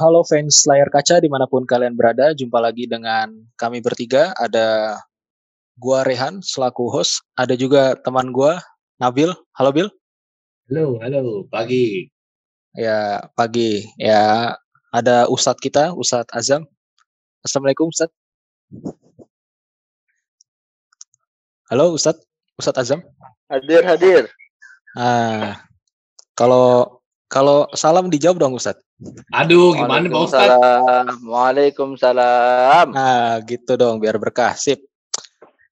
[0.00, 2.32] halo fans layar kaca di mana pun kalian berada.
[2.32, 4.32] Jumpa lagi dengan kami bertiga.
[4.40, 4.96] Ada
[5.76, 7.20] gua Rehan selaku host.
[7.36, 8.56] Ada juga teman gua
[8.96, 9.28] Nabil.
[9.52, 9.88] Halo Bil.
[10.72, 11.44] Halo, halo.
[11.52, 12.08] Pagi.
[12.72, 13.84] Ya pagi.
[14.00, 14.56] Ya
[14.88, 16.64] ada Ustadz kita, Ustadz Azam.
[17.44, 18.16] Assalamualaikum Ustadz.
[21.68, 22.24] Halo Ustadz,
[22.56, 23.04] Ustadz Azam.
[23.52, 24.22] Hadir, hadir.
[24.96, 25.62] Ah,
[26.34, 26.99] kalau
[27.30, 28.82] kalau salam dijawab dong Ustadz.
[29.30, 30.58] Aduh, gimana Pak Ustadz?
[31.22, 32.90] Waalaikumsalam.
[32.90, 34.58] Nah, gitu dong biar berkah.
[34.58, 34.82] Sip.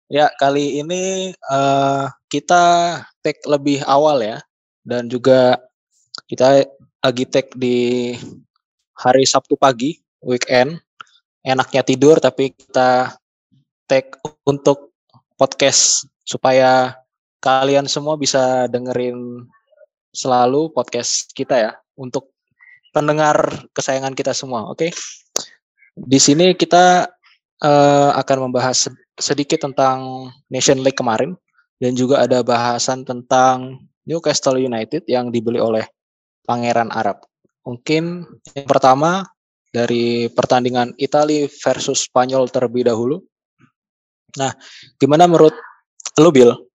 [0.07, 2.63] Ya, kali ini uh, kita
[3.27, 4.39] take lebih awal ya.
[4.87, 5.59] Dan juga
[6.31, 6.63] kita
[7.03, 8.15] lagi take di
[8.95, 10.79] hari Sabtu pagi, weekend.
[11.43, 13.19] Enaknya tidur tapi kita
[13.91, 14.15] take
[14.47, 14.95] untuk
[15.35, 16.95] podcast supaya
[17.43, 19.43] kalian semua bisa dengerin
[20.13, 22.33] selalu podcast kita ya untuk
[22.93, 24.69] pendengar kesayangan kita semua.
[24.69, 24.91] Oke, okay?
[25.95, 27.09] di sini kita
[27.63, 31.35] uh, akan membahas sedikit tentang Nation League kemarin
[31.79, 35.85] dan juga ada bahasan tentang Newcastle United yang dibeli oleh
[36.49, 37.23] Pangeran Arab.
[37.67, 38.25] Mungkin
[38.57, 39.27] yang pertama
[39.69, 43.21] dari pertandingan Italia versus Spanyol terlebih dahulu.
[44.41, 44.57] Nah,
[44.97, 45.53] gimana menurut
[46.17, 46.68] lu Bill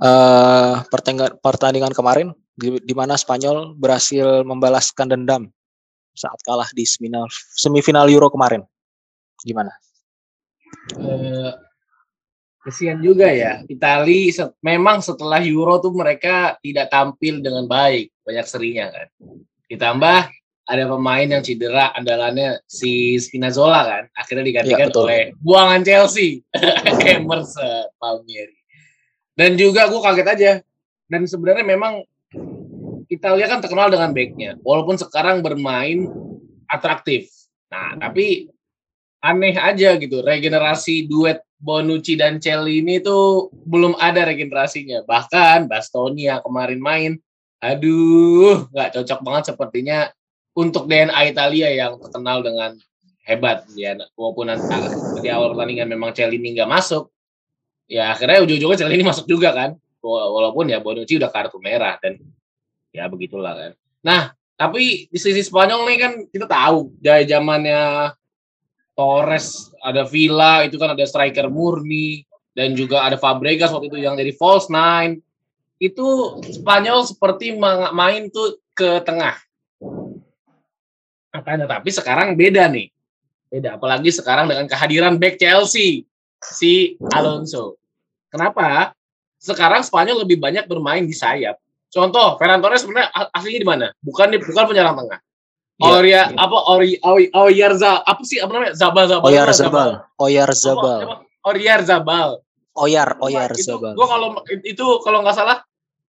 [0.00, 5.42] uh, pertandingan pertandingan kemarin di, di mana Spanyol berhasil membalaskan dendam
[6.16, 8.64] saat kalah di semifinal semifinal Euro kemarin.
[9.40, 9.72] Gimana?
[10.96, 11.54] Uh,
[12.66, 13.64] kesian juga ya.
[13.64, 19.08] Itali set, memang setelah Euro tuh mereka tidak tampil dengan baik, banyak serinya kan.
[19.70, 20.20] Ditambah
[20.70, 26.46] ada pemain yang cedera andalannya si Spinazzola kan, akhirnya digantikan ya, oleh buangan Chelsea,
[27.16, 28.59] Emerson Palmieri.
[29.40, 30.52] Dan juga gue kaget aja.
[31.08, 32.04] Dan sebenarnya memang
[33.08, 36.06] Italia kan terkenal dengan backnya, walaupun sekarang bermain
[36.68, 37.32] atraktif.
[37.72, 38.52] Nah, tapi
[39.24, 45.02] aneh aja gitu, regenerasi duet Bonucci dan Celli ini tuh belum ada regenerasinya.
[45.08, 47.12] Bahkan Bastoni yang kemarin main,
[47.64, 49.98] aduh, nggak cocok banget sepertinya
[50.54, 52.76] untuk DNA Italia yang terkenal dengan
[53.24, 54.74] hebat ya walaupun nanti
[55.22, 57.12] di awal pertandingan memang Celli nggak masuk
[57.90, 59.74] ya akhirnya ujung-ujungnya ini masuk juga kan.
[60.00, 62.16] Walaupun ya Bonucci udah kartu merah dan
[62.94, 63.72] ya begitulah kan.
[64.06, 68.14] Nah tapi di sisi Spanyol nih kan kita tahu dari zamannya
[68.94, 72.24] Torres ada Villa itu kan ada striker murni
[72.54, 75.18] dan juga ada Fabregas waktu itu yang jadi false nine.
[75.80, 77.56] Itu Spanyol seperti
[77.92, 79.36] main tuh ke tengah.
[81.32, 82.92] Makanya tapi sekarang beda nih.
[83.50, 86.04] Beda apalagi sekarang dengan kehadiran back Chelsea
[86.40, 87.79] si Alonso
[88.30, 88.94] Kenapa?
[89.36, 91.58] Sekarang Spanyol lebih banyak bermain di sayap.
[91.90, 93.86] Contoh, Ferran Torres sebenarnya aslinya di mana?
[93.98, 95.18] Bukan di bukan penyerang tengah.
[95.80, 97.00] Ya, Oria apa Ori
[97.32, 99.90] Oyar Za apa sih apa namanya Zabal Zabal Oyar Zabal
[100.20, 102.30] Oyar Zabal Oyar Zabal
[102.76, 105.64] Oyar Oyar Zabal Gue kalau itu kalau nggak salah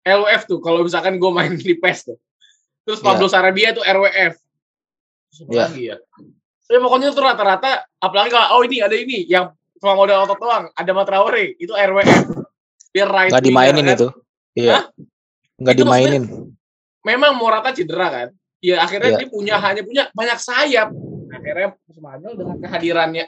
[0.04, 2.20] LWF tuh kalau misalkan gue main di PES tuh
[2.84, 3.08] terus ya.
[3.08, 3.32] Pablo ya.
[3.32, 4.34] Sarabia tuh RWF
[5.48, 5.64] ya.
[5.64, 5.98] lagi ya
[6.68, 9.48] tapi pokoknya tuh rata-rata apalagi kalau oh ini ada ini yang
[9.84, 10.72] cuma modal otot doang.
[10.80, 12.32] Ada Matraore itu RWF
[12.96, 13.96] biar right nggak dimainin kan?
[14.00, 14.08] itu.
[14.56, 14.88] Iya.
[15.60, 16.24] Nggak dimainin.
[17.04, 18.28] Memang Morata cedera kan?
[18.64, 19.20] Ya akhirnya iya.
[19.20, 20.96] dia punya hanya punya banyak sayap.
[21.36, 23.28] Akhirnya Spanyol dengan kehadirannya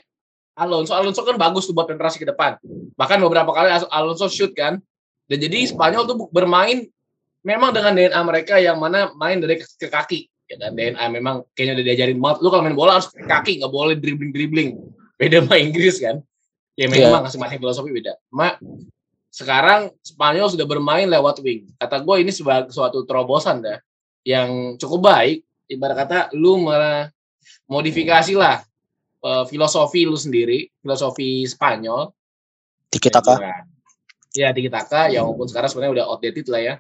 [0.55, 0.95] Alonso.
[0.95, 2.55] Alonso kan bagus tuh buat penetrasi ke depan.
[2.95, 4.79] Bahkan beberapa kali Alonso shoot kan?
[5.27, 6.87] Dan jadi Spanyol tuh bermain
[7.43, 10.31] memang dengan DNA mereka yang mana main dari ke kaki.
[10.47, 12.37] Ya kan DNA memang kayaknya udah diajarin banget.
[12.39, 14.69] Lu kalau main bola harus ke kaki nggak boleh dribbling dribbling
[15.15, 16.19] beda sama Inggris kan
[16.75, 17.23] Ya memang yeah.
[17.23, 18.19] masing-masing filosofi beda.
[18.27, 18.59] Cuma
[19.31, 21.71] sekarang Spanyol sudah bermain lewat wing.
[21.79, 23.79] Kata gue ini sebagai suatu terobosan dah
[24.27, 25.43] yang cukup baik.
[25.65, 26.67] Ibarat kata lu
[27.65, 28.61] modifikasi lah
[29.25, 32.11] uh, filosofi lu sendiri, filosofi Spanyol.
[32.91, 33.65] Tiki taka.
[34.35, 36.73] Ya tiki taka, ya walaupun sekarang sebenarnya udah outdated lah ya.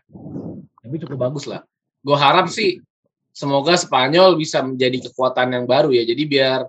[0.83, 1.63] Tapi cukup bagus lah.
[2.03, 2.83] Gue harap sih
[3.31, 6.03] semoga Spanyol bisa menjadi kekuatan yang baru ya.
[6.03, 6.67] Jadi biar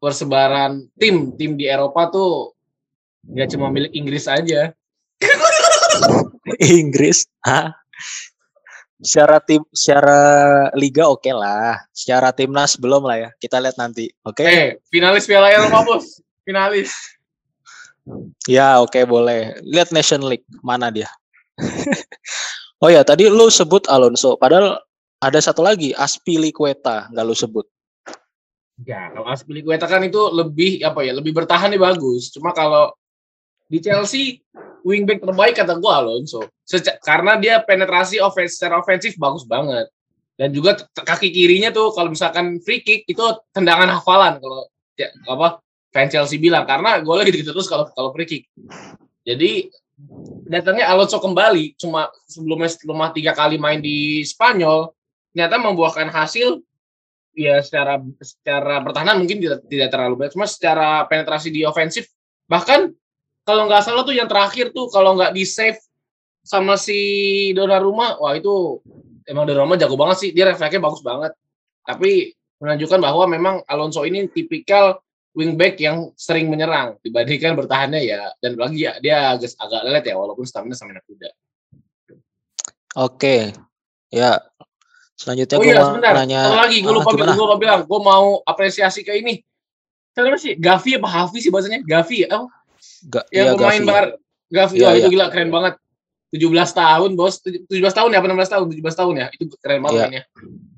[0.00, 2.56] persebaran tim tim di Eropa tuh
[3.26, 4.72] nggak cuma milik Inggris aja.
[6.80, 7.28] Inggris?
[7.44, 7.76] Hah?
[9.00, 10.20] Secara tim, secara
[10.76, 11.80] liga oke okay lah.
[11.92, 13.30] Secara timnas belum lah ya.
[13.40, 14.12] Kita lihat nanti.
[14.24, 14.44] Oke.
[14.44, 14.48] Okay?
[14.48, 16.20] Eh, finalis Piala Eropa bos.
[16.44, 16.92] Finalis.
[18.44, 19.56] Ya oke okay, boleh.
[19.64, 21.08] Lihat Nation League mana dia.
[22.84, 24.36] oh ya tadi lu sebut Alonso.
[24.36, 24.76] Padahal
[25.20, 27.64] ada satu lagi Aspilicueta nggak lu sebut.
[28.88, 32.32] Ya, kalau Aspilicueta kan itu lebih apa ya, lebih bertahan nih bagus.
[32.32, 32.96] Cuma kalau
[33.70, 34.42] di Chelsea
[34.82, 36.50] wingback terbaik kata gue Alonso.
[36.66, 39.86] Seca karena dia penetrasi offense secara ofensif bagus banget.
[40.34, 43.22] Dan juga kaki kirinya tuh kalau misalkan free kick itu
[43.54, 44.66] tendangan hafalan kalau
[44.98, 45.62] ya, apa
[45.94, 46.66] fans Chelsea bilang.
[46.66, 48.42] Karena gue lagi gitu terus kalau kalau free kick.
[49.22, 49.70] Jadi
[50.48, 54.90] datangnya Alonso kembali cuma sebelumnya setelah tiga kali main di Spanyol
[55.30, 56.58] ternyata membuahkan hasil
[57.36, 62.10] ya secara secara pertahanan mungkin tidak tidak terlalu baik cuma secara penetrasi di ofensif
[62.50, 62.90] bahkan
[63.50, 65.82] kalau nggak salah tuh yang terakhir tuh kalau nggak di save
[66.46, 68.78] sama si Donnarumma wah itu
[69.26, 71.34] emang Donnarumma jago banget sih dia refleksnya bagus banget
[71.82, 72.30] tapi
[72.62, 75.02] menunjukkan bahwa memang Alonso ini tipikal
[75.34, 80.14] wingback yang sering menyerang dibandingkan bertahannya ya dan lagi ya dia agak agak lelet ya
[80.14, 81.30] walaupun stamina sama kuda.
[82.98, 83.54] Oke,
[84.10, 84.42] ya
[85.14, 86.12] selanjutnya oh, gue iya, mau sebentar.
[86.18, 86.40] nanya.
[86.42, 89.38] Satu lagi, gue lupa, ah, gue lupa bilang, gue mau apresiasi ke ini.
[90.10, 90.58] Siapa sih?
[90.58, 91.86] Gavi apa Hafi sih bahasanya?
[91.86, 92.34] Gavi ya?
[92.34, 92.50] Oh.
[93.08, 94.06] Ga yang iya, pemain Bar
[94.50, 94.98] Gavi, ya, oh, ya.
[95.06, 95.74] itu gila keren banget.
[96.30, 96.46] 17
[96.78, 98.64] tahun bos, 17 tahun ya apa 16 tahun?
[98.70, 100.02] 17 tahun ya, itu keren banget ya.
[100.06, 100.22] mainnya.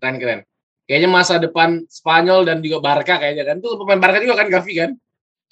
[0.00, 0.40] Keren keren
[0.86, 3.56] kayaknya masa depan Spanyol dan juga Barca kayaknya kan.
[3.64, 4.90] Itu pemain Barca juga kan Gavi kan?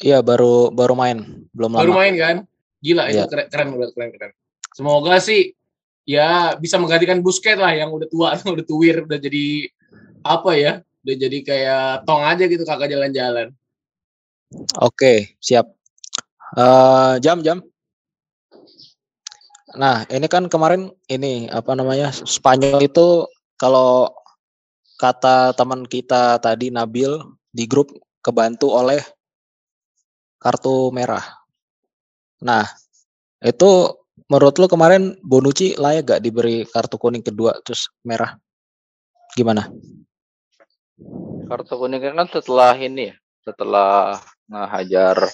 [0.00, 1.80] Iya, baru baru main, belum baru lama.
[1.80, 2.36] Baru main kan?
[2.84, 3.24] Gila ya.
[3.24, 4.32] itu keren keren keren keren.
[4.76, 5.56] Semoga sih
[6.04, 9.68] ya bisa menggantikan Busquets lah yang udah tua, udah tuwir, udah jadi
[10.24, 10.72] apa ya?
[11.00, 13.56] Udah jadi kayak tong aja gitu kakak jalan-jalan.
[14.82, 15.72] Oke, siap.
[16.50, 17.62] Uh, jam jam.
[19.78, 23.22] Nah, ini kan kemarin ini apa namanya Spanyol itu
[23.54, 24.10] kalau
[24.98, 27.22] kata teman kita tadi Nabil
[27.54, 28.98] di grup kebantu oleh
[30.42, 31.22] kartu merah.
[32.42, 32.66] Nah,
[33.38, 33.94] itu
[34.26, 38.34] menurut lo kemarin Bonucci layak gak diberi kartu kuning kedua terus merah?
[39.38, 39.70] Gimana?
[41.46, 43.16] Kartu kuning kan setelah ini ya,
[43.46, 44.18] setelah
[44.50, 45.30] ngehajar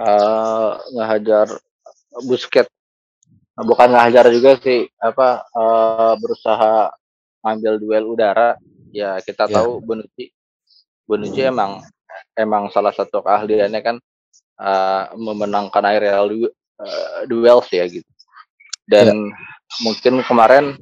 [0.00, 1.46] uh, ngehajar
[2.24, 2.66] Busket.
[3.60, 6.90] Bukan ngehajar juga sih, apa uh, berusaha
[7.44, 8.56] ambil duel udara
[8.92, 9.54] ya kita yeah.
[9.60, 10.30] tahu Bonucci
[11.08, 11.82] Bonucci emang
[12.36, 13.96] emang salah satu keahliannya kan
[14.60, 16.50] uh, memenangkan aerial du uh,
[17.26, 18.06] duels ya gitu
[18.86, 19.82] dan yeah.
[19.86, 20.76] mungkin kemarin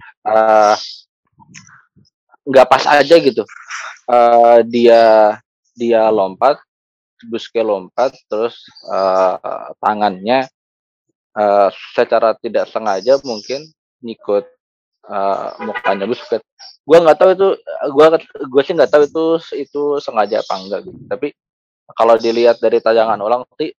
[2.48, 3.44] nggak uh, pas aja gitu
[4.10, 5.36] uh, dia
[5.78, 6.58] dia lompat
[7.26, 10.46] Buske lompat terus uh, tangannya
[11.34, 13.66] uh, secara tidak sengaja mungkin
[14.02, 14.46] ngikut
[15.10, 16.46] uh, mukanya Busquets.
[16.86, 17.48] Gua nggak tahu itu,
[17.92, 19.24] gua gue sih nggak tahu itu
[19.58, 21.00] itu sengaja apa enggak gitu.
[21.10, 21.28] Tapi
[21.92, 23.72] kalau dilihat dari tayangan ulang sih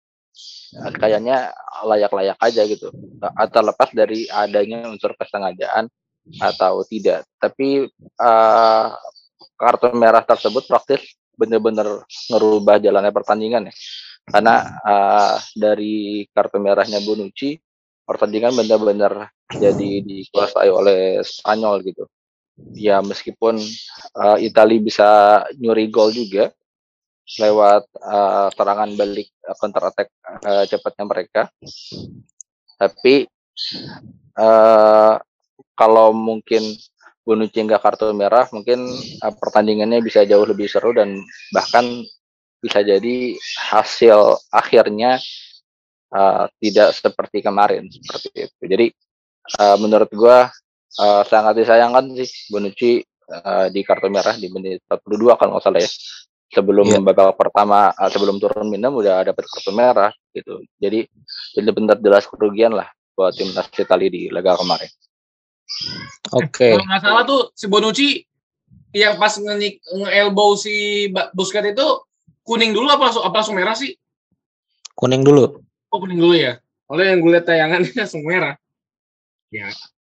[1.00, 1.52] kayaknya
[1.86, 2.92] layak-layak aja gitu.
[3.20, 5.88] Atau lepas dari adanya unsur kesengajaan
[6.36, 7.24] atau tidak.
[7.40, 7.88] Tapi
[8.20, 8.86] uh,
[9.56, 13.74] kartu merah tersebut praktis benar-benar ngerubah jalannya pertandingan ya.
[14.28, 17.56] Karena uh, dari kartu merahnya Bonucci
[18.04, 22.04] pertandingan benar-benar jadi dikuasai oleh Spanyol gitu.
[22.74, 23.56] Ya meskipun
[24.18, 25.08] uh, Italia bisa
[25.56, 26.50] nyuri gol juga
[27.38, 30.08] lewat uh, serangan balik uh, counter attack
[30.44, 31.42] uh, cepatnya mereka.
[32.76, 33.30] Tapi
[34.36, 35.14] uh,
[35.78, 36.62] kalau mungkin
[37.28, 38.88] Bonucci nggak kartu merah, mungkin
[39.20, 41.20] uh, pertandingannya bisa jauh lebih seru dan
[41.52, 41.84] bahkan
[42.64, 43.36] bisa jadi
[43.68, 45.20] hasil akhirnya
[46.16, 48.62] uh, tidak seperti kemarin seperti itu.
[48.64, 48.86] Jadi
[49.60, 50.48] uh, menurut gua
[50.96, 55.84] uh, sangat disayangkan sih Bonucci uh, di kartu merah di menit 42 kalau nggak salah
[55.84, 55.90] ya.
[56.48, 57.04] Sebelum yeah.
[57.04, 60.64] babak pertama uh, sebelum turun minum udah dapat kartu merah gitu.
[60.80, 61.04] Jadi
[61.52, 64.88] benar-benar jelas kerugian lah buat timnas Italia di laga kemarin.
[66.32, 66.48] Oke.
[66.48, 66.72] Okay.
[66.74, 68.08] Kalau nggak salah tuh si Bonucci
[68.96, 71.06] yang pas nge-elbow si
[71.36, 71.88] Busquets itu
[72.42, 73.92] kuning dulu apa langsung apa langsung merah sih?
[74.96, 75.60] Kuning dulu.
[75.92, 76.56] Oh kuning dulu ya.
[76.88, 78.56] Oleh yang gue lihat tayangannya langsung merah.
[79.52, 79.68] Ya.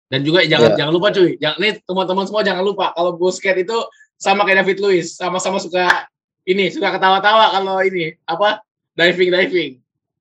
[0.10, 0.86] Dan juga jangan ya.
[0.86, 3.78] jangan lupa cuy, jangan nih teman-teman semua jangan lupa kalau Busquets itu
[4.18, 6.10] sama kayak David Luiz, sama-sama suka
[6.50, 8.62] ini suka ketawa-tawa kalau ini apa
[8.98, 9.72] diving diving.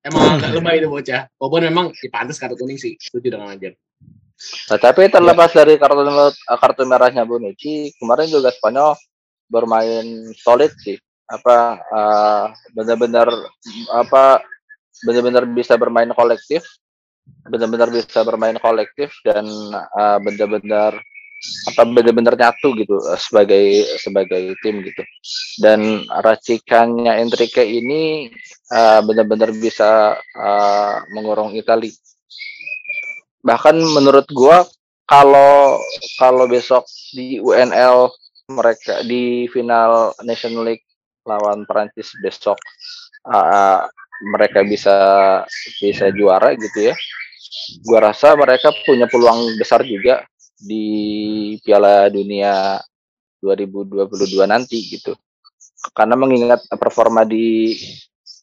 [0.05, 1.29] Emang agak lebay itu bocah.
[1.41, 3.77] Walaupun memang dipantas kartu kuning sih, setuju dengan Anjir.
[4.71, 5.65] Nah, tapi terlepas ya.
[5.65, 6.03] dari kartu
[6.47, 8.95] kartu merahnya Bonucci, kemarin juga Spanyol
[9.51, 10.07] bermain
[10.39, 10.99] solid sih.
[11.29, 13.29] Apa uh, benar-benar
[13.93, 14.41] apa
[15.05, 16.65] benar-benar bisa bermain kolektif
[17.49, 20.97] benar-benar bisa bermain kolektif dan uh, benar-benar
[21.71, 25.03] apa benar-benar nyatu gitu uh, sebagai sebagai tim gitu
[25.63, 28.29] dan racikannya Enrique ini
[28.75, 31.95] uh, benar-benar bisa uh, mengurung Italia
[33.45, 34.67] bahkan menurut gua
[35.09, 35.81] kalau
[36.21, 38.13] kalau besok di UNL
[38.49, 40.85] mereka di final National League
[41.25, 42.57] lawan Prancis besok
[43.29, 43.85] uh,
[44.33, 44.97] mereka bisa
[45.81, 46.95] bisa juara gitu ya
[47.85, 50.25] gua rasa mereka punya peluang besar juga
[50.59, 52.83] di Piala Dunia
[53.39, 55.15] 2022 nanti gitu.
[55.95, 57.79] Karena mengingat performa di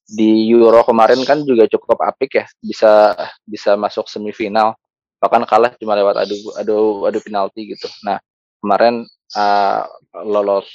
[0.05, 3.11] di Euro kemarin kan juga cukup apik ya, bisa
[3.43, 4.79] bisa masuk semifinal.
[5.19, 7.87] Bahkan kalah cuma lewat adu adu adu penalti gitu.
[8.05, 8.19] Nah,
[8.61, 9.07] kemarin
[9.37, 9.83] uh,
[10.25, 10.67] lolos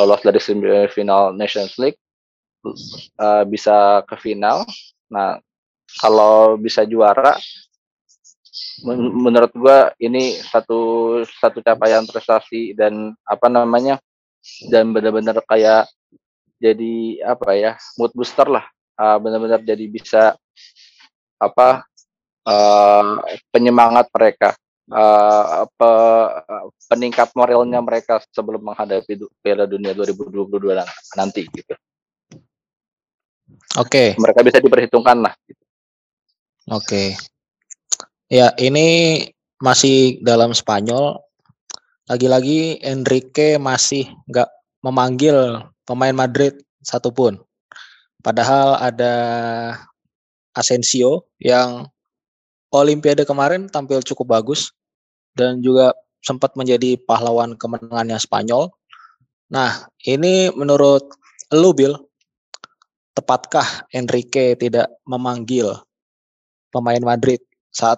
[0.00, 1.98] lolos dari semifinal Nations League
[3.20, 4.66] uh, bisa ke final.
[5.10, 5.38] Nah,
[6.02, 7.38] kalau bisa juara
[8.84, 14.00] men menurut gua ini satu satu capaian prestasi dan apa namanya
[14.68, 15.88] dan benar-benar kayak
[16.60, 18.64] jadi apa ya mood booster lah
[18.96, 20.36] uh, benar-benar jadi bisa
[21.36, 21.84] apa
[22.46, 24.54] uh, penyemangat mereka
[24.90, 25.90] uh, pe,
[26.86, 30.82] peningkat moralnya mereka sebelum menghadapi Piala Dunia 2022
[31.18, 31.74] nanti gitu.
[33.76, 34.14] Oke.
[34.14, 34.18] Okay.
[34.18, 35.34] Mereka bisa diperhitungkan lah.
[35.44, 35.62] Gitu.
[36.70, 36.82] Oke.
[36.82, 37.08] Okay.
[38.26, 39.22] Ya, ini
[39.62, 41.22] masih dalam Spanyol.
[42.06, 44.50] Lagi-lagi Enrique masih nggak
[44.82, 47.38] memanggil pemain Madrid satupun.
[48.22, 49.14] Padahal ada
[50.54, 51.86] Asensio yang
[52.76, 54.76] Olimpiade kemarin tampil cukup bagus
[55.32, 58.68] dan juga sempat menjadi pahlawan kemenangannya Spanyol.
[59.48, 61.08] Nah, ini menurut
[61.54, 61.94] lu Bill,
[63.16, 65.72] tepatkah Enrique tidak memanggil
[66.74, 67.40] pemain Madrid
[67.72, 67.96] saat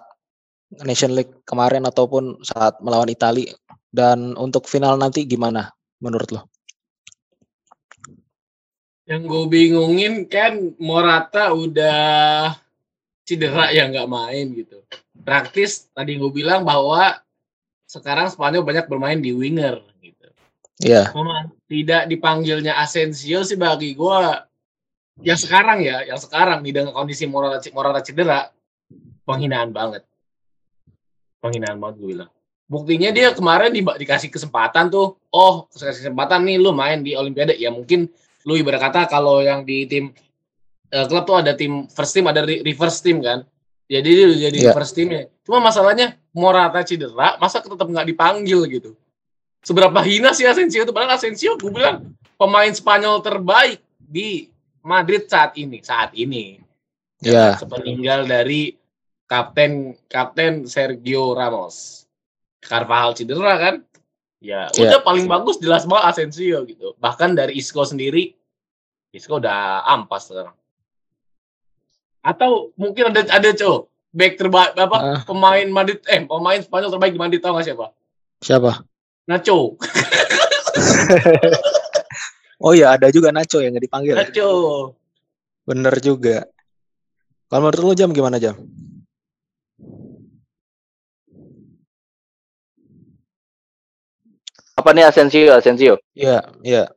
[0.85, 3.51] Nation League kemarin ataupun saat melawan Italia
[3.89, 6.41] dan untuk final nanti gimana menurut lo?
[9.09, 12.53] Yang gue bingungin kan Morata udah
[13.29, 14.81] cedera ya nggak main gitu.
[15.21, 17.21] Praktis tadi gue bilang bahwa
[17.85, 20.27] sekarang Spanyol banyak bermain di winger gitu.
[20.81, 21.13] Iya.
[21.13, 21.45] Yeah.
[21.69, 24.17] Tidak dipanggilnya Asensio sih bagi gue
[25.21, 28.49] yang sekarang ya, yang sekarang nih dengan kondisi Morata, Morata cedera
[29.29, 30.01] penghinaan banget
[31.37, 32.31] penghinaan banget gue bilang
[32.69, 37.53] buktinya dia kemarin di, dikasih kesempatan tuh oh kasih kesempatan nih lu main di Olimpiade
[37.61, 38.09] ya mungkin
[38.45, 40.09] lu ibarat kata kalau yang di tim
[40.93, 43.45] uh, klub tuh ada tim first team ada reverse team kan
[43.89, 44.75] jadi dia jadi yeah.
[44.75, 48.91] first teamnya cuma masalahnya Morata cedera masa tetap nggak dipanggil gitu
[49.65, 54.49] seberapa hina sih Asensio itu padahal Asensio gue bilang pemain Spanyol terbaik di
[54.85, 56.61] Madrid saat ini saat ini
[57.19, 57.53] ya yeah.
[57.57, 58.79] sepeninggal dari
[59.29, 62.09] kapten kapten Sergio Ramos.
[62.59, 63.75] Carvajal cedera kan?
[64.41, 64.97] Ya, yeah.
[64.97, 66.97] udah paling bagus jelas banget Asensio gitu.
[66.99, 68.35] Bahkan dari Isco sendiri
[69.15, 70.57] Isco udah ampas sekarang.
[72.19, 75.21] Atau mungkin ada ada cow back terbaik apa uh.
[75.23, 77.85] pemain Madrid eh pemain Spanyol terbaik di Madrid tahu gak siapa?
[78.41, 78.71] Siapa?
[79.29, 79.77] Nacho.
[82.65, 84.15] oh iya ada juga Nacho yang nggak dipanggil.
[84.17, 84.49] Nacho.
[85.69, 86.49] Bener juga.
[87.49, 88.57] Kalau menurut lu jam gimana jam?
[94.79, 95.51] Apa nih Asensio?
[95.51, 95.99] Asensio?
[96.15, 96.87] Iya, iya.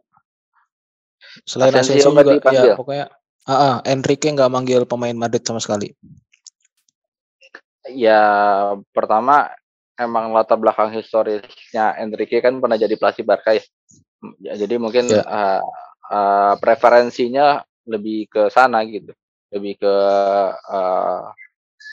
[1.43, 3.07] Selain Asensio, Asensio juga, ya pokoknya
[3.47, 5.95] ah, ah Enrique nggak manggil pemain Madrid sama sekali.
[7.91, 8.23] Ya,
[8.95, 9.51] pertama
[9.99, 13.63] emang latar belakang historisnya Enrique kan pernah jadi pelatih Barca ya.
[14.39, 15.23] ya jadi mungkin ya.
[15.27, 15.63] uh,
[16.11, 19.11] uh, preferensinya lebih ke sana gitu,
[19.51, 19.95] lebih ke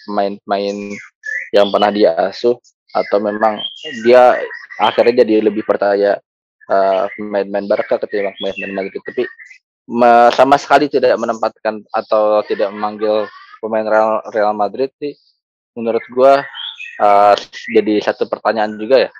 [0.05, 1.01] pemain-pemain uh,
[1.49, 2.57] yang pernah diasuh
[2.89, 3.57] atau memang
[4.05, 4.37] dia
[4.81, 6.17] akhirnya jadi lebih percaya
[6.69, 9.23] uh, pemain-pemain Barca ketimbang pemain-pemain Madrid tapi
[10.33, 13.25] sama sekali tidak menempatkan atau tidak memanggil
[13.57, 15.17] pemain Real, Real Madrid sih.
[15.73, 16.45] Menurut gua
[17.01, 17.33] uh,
[17.73, 19.11] jadi satu pertanyaan juga ya.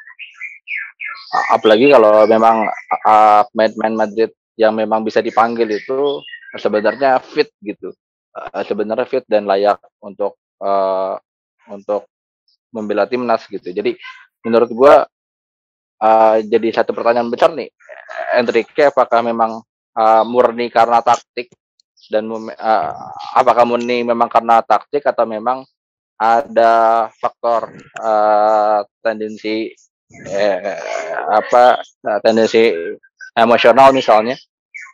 [1.53, 2.65] Apalagi kalau memang
[3.05, 6.21] uh, pemain-pemain Madrid yang memang bisa dipanggil itu
[6.57, 7.93] sebenarnya fit gitu.
[8.33, 11.17] Uh, sebenarnya fit dan layak untuk uh,
[11.69, 12.05] untuk
[12.69, 13.73] membela timnas gitu.
[13.73, 13.97] Jadi
[14.45, 15.05] menurut gua
[16.01, 17.69] uh, jadi satu pertanyaan besar nih
[18.37, 19.61] Enrique apakah memang
[19.99, 21.51] uh, murni karena taktik
[22.07, 22.91] dan uh,
[23.35, 25.67] apakah murni memang karena taktik atau memang
[26.19, 29.71] ada faktor uh, tendensi
[30.27, 30.57] eh,
[31.31, 31.79] apa
[32.25, 32.75] tendensi
[33.37, 34.35] emosional misalnya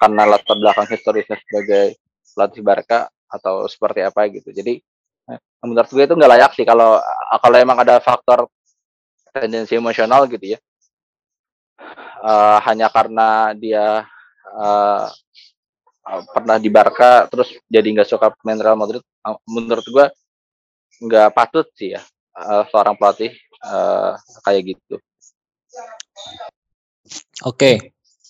[0.02, 1.98] karena latar belakang historisnya sebagai
[2.36, 3.00] pelatih Barca
[3.32, 4.52] atau seperti apa gitu.
[4.52, 4.78] Jadi
[5.66, 7.02] menurut gue itu nggak layak sih kalau
[7.42, 8.46] kalau emang ada faktor
[9.34, 10.60] tendensi emosional gitu ya.
[12.22, 14.06] Uh, hanya karena dia
[14.56, 15.12] uh,
[16.32, 19.02] pernah di Barca terus jadi nggak suka main Real Madrid
[19.50, 20.08] menurut gua
[21.02, 22.02] nggak patut sih ya
[22.38, 23.34] uh, seorang pelatih
[23.64, 24.96] uh, kayak gitu.
[27.44, 27.56] Oke.
[27.56, 27.76] Okay.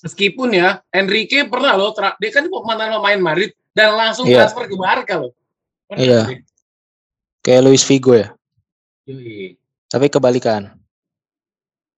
[0.06, 1.90] Meskipun ya Enrique pernah loh
[2.22, 4.46] dia kan mantan pemain Madrid dan langsung yeah.
[4.46, 5.34] transfer ke Barca loh.
[5.94, 6.30] Iya.
[6.30, 6.46] Yeah.
[7.42, 8.34] Kayak Luis Figo ya.
[9.06, 9.58] Yui.
[9.90, 10.74] Tapi kebalikan.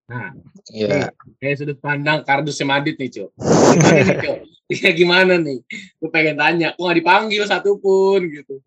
[0.07, 0.31] Nah,
[0.71, 1.11] Iya.
[1.39, 3.29] Kayak sudut pandang kardus Madrid nih, nih, Cok?
[4.67, 5.63] Iya gimana nih?
[5.95, 8.59] Gue pengen tanya, kok nggak dipanggil satupun gitu.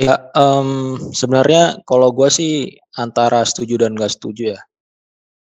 [0.00, 4.60] Ya, um, sebenarnya kalau gue sih antara setuju dan gak setuju ya.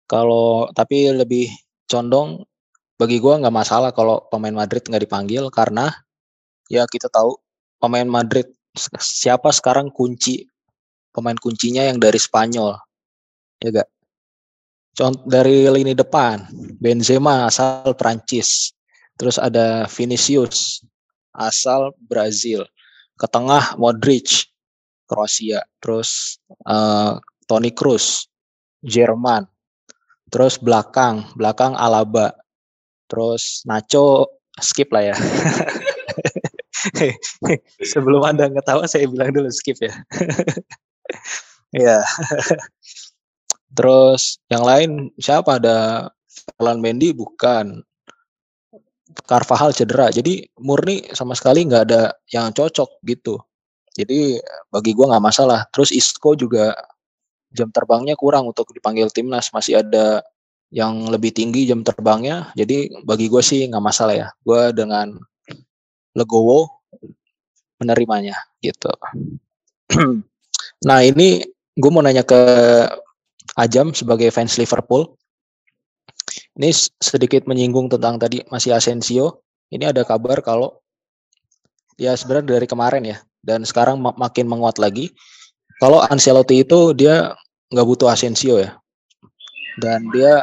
[0.06, 1.50] Kalau tapi lebih
[1.90, 2.46] condong
[3.02, 5.90] bagi gue nggak masalah kalau pemain Madrid nggak dipanggil karena
[6.70, 7.34] ya kita tahu
[7.82, 8.46] pemain Madrid
[9.02, 10.46] siapa sekarang kunci
[11.10, 12.78] pemain kuncinya yang dari Spanyol
[13.58, 13.90] ya gak
[14.98, 16.50] contoh dari lini depan
[16.82, 18.74] Benzema asal Prancis
[19.14, 20.82] terus ada Vinicius
[21.38, 22.66] asal Brazil
[23.14, 24.50] ke tengah Modric
[25.06, 28.26] Kroasia terus uh, Toni Kroos
[28.82, 29.46] Jerman
[30.34, 32.34] terus belakang belakang Alaba
[33.08, 35.16] terus Nacho skip lah ya.
[37.94, 39.94] Sebelum anda tahu saya bilang dulu skip ya.
[41.76, 42.00] Ya
[43.76, 46.10] terus yang lain siapa ada
[46.60, 47.84] Alan Mendy bukan
[49.26, 50.14] Carvajal cedera.
[50.14, 53.40] Jadi murni sama sekali nggak ada yang cocok gitu.
[53.98, 54.38] Jadi
[54.70, 55.66] bagi gue nggak masalah.
[55.74, 56.76] Terus Isco juga
[57.50, 59.50] jam terbangnya kurang untuk dipanggil timnas.
[59.50, 60.22] Masih ada
[60.70, 62.54] yang lebih tinggi jam terbangnya.
[62.54, 64.28] Jadi bagi gue sih nggak masalah ya.
[64.46, 65.18] Gue dengan
[66.14, 66.86] legowo
[67.82, 68.92] menerimanya gitu.
[70.88, 71.42] nah ini
[71.74, 72.42] gue mau nanya ke
[73.56, 75.16] Ajam sebagai fans Liverpool.
[76.58, 79.46] Ini sedikit menyinggung tentang tadi masih Asensio.
[79.70, 80.82] Ini ada kabar kalau
[81.96, 85.14] ya sebenarnya dari kemarin ya dan sekarang makin menguat lagi.
[85.78, 87.38] Kalau Ancelotti itu dia
[87.70, 88.76] nggak butuh Asensio ya.
[89.78, 90.42] Dan dia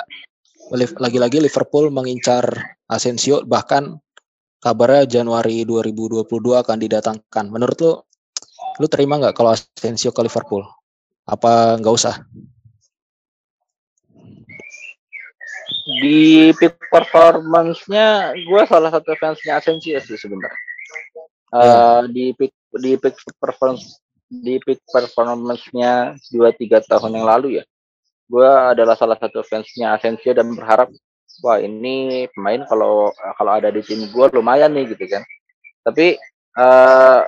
[1.02, 2.46] lagi-lagi Liverpool mengincar
[2.87, 3.99] Asensio bahkan
[4.62, 6.30] kabarnya Januari 2022
[6.62, 7.45] akan didatangkan.
[7.50, 7.93] Menurut lu
[8.80, 10.62] lu terima nggak kalau Asensio ke Liverpool?
[11.26, 12.23] Apa nggak usah?
[15.84, 20.62] Di peak performance-nya gue salah satu fansnya Asensio sih sebenarnya.
[21.54, 22.50] Uh, di peak
[22.82, 27.64] di peak performance di peak performance-nya dua tiga tahun yang lalu ya,
[28.26, 30.90] gue adalah salah satu fansnya Asensio dan berharap
[31.44, 35.23] wah ini pemain kalau kalau ada di tim gue lumayan nih gitu kan.
[35.84, 36.16] Tapi
[36.56, 37.20] uh,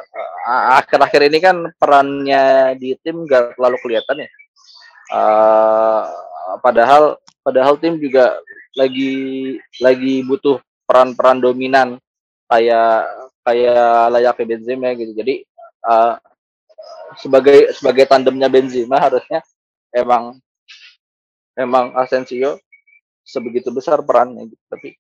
[0.80, 4.28] akhir-akhir ini kan perannya di tim gak terlalu kelihatan ya.
[5.06, 6.02] Uh,
[6.62, 8.38] padahal padahal tim juga
[8.76, 11.88] lagi lagi butuh peran-peran dominan
[12.46, 13.10] kayak
[13.42, 15.12] kayak layaknya Benzema gitu.
[15.14, 15.34] Jadi
[15.86, 16.14] uh,
[17.18, 19.42] sebagai sebagai tandemnya Benzema harusnya
[19.94, 20.38] emang
[21.58, 22.58] emang Asensio
[23.26, 24.64] sebegitu besar perannya gitu.
[24.70, 24.94] Tapi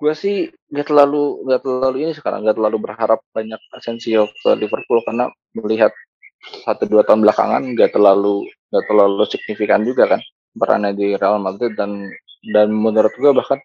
[0.00, 5.04] gue sih nggak terlalu nggak terlalu ini sekarang nggak terlalu berharap banyak Asensio ke Liverpool
[5.04, 5.92] karena melihat
[6.40, 10.20] satu dua tahun belakangan nggak terlalu nggak terlalu signifikan juga kan
[10.56, 13.60] perannya di Real Madrid dan dan menurut gue bahkan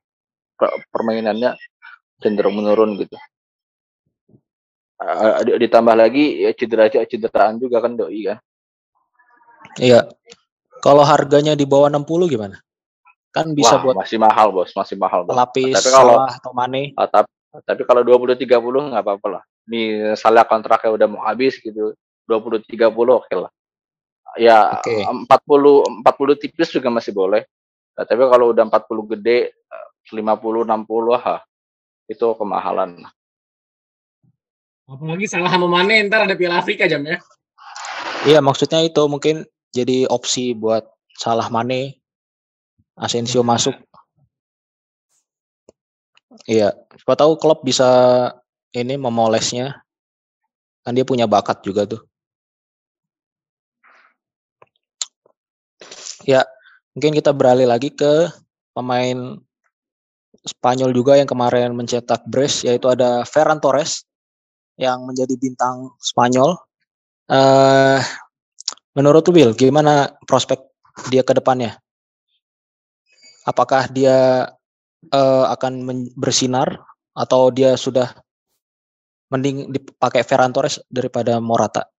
[0.92, 1.56] permainannya
[2.20, 3.16] cenderung menurun gitu.
[4.96, 8.38] Uh, ditambah lagi ya cedera cederaan juga kan doi kan.
[9.76, 10.08] Iya.
[10.80, 12.62] Kalau harganya di bawah 60 gimana?
[13.34, 15.28] Kan bisa Wah, buat masih mahal, Bos, masih mahal.
[15.28, 15.36] Bos.
[15.36, 16.96] Lapis tapi kalau atau Mane.
[16.96, 17.32] Uh, tapi,
[17.68, 19.44] tapi kalau 20 30 nggak apa-apa lah.
[19.68, 23.52] Misalnya kontraknya udah mau habis gitu, 20 30 oke okay lah
[24.36, 25.04] ya okay.
[25.04, 27.48] 40 40 tipis juga masih boleh.
[27.96, 29.56] Nah, tapi kalau udah 40 gede
[30.12, 31.42] 50 60 ha
[32.06, 33.02] itu kemahalan.
[34.86, 37.18] Apalagi salah sama mana ntar ada Piala Afrika jam ya.
[38.28, 40.86] Iya maksudnya itu mungkin jadi opsi buat
[41.18, 41.98] salah Mane
[43.00, 43.50] Asensio hmm.
[43.50, 43.76] masuk.
[46.46, 47.88] Iya, siapa tahu klub bisa
[48.76, 49.82] ini memolesnya.
[50.86, 52.06] Kan dia punya bakat juga tuh.
[56.26, 56.42] Ya,
[56.98, 58.34] mungkin kita beralih lagi ke
[58.74, 59.38] pemain
[60.46, 64.06] Spanyol juga yang kemarin mencetak brace yaitu ada Ferran Torres
[64.78, 66.58] yang menjadi bintang Spanyol.
[67.26, 67.98] Uh,
[68.94, 70.62] menurut lu Bill, gimana prospek
[71.10, 71.78] dia ke depannya?
[73.46, 74.50] Apakah dia
[75.14, 75.86] uh, akan
[76.18, 76.82] bersinar
[77.14, 78.14] atau dia sudah
[79.30, 81.95] mending dipakai Ferran Torres daripada Morata?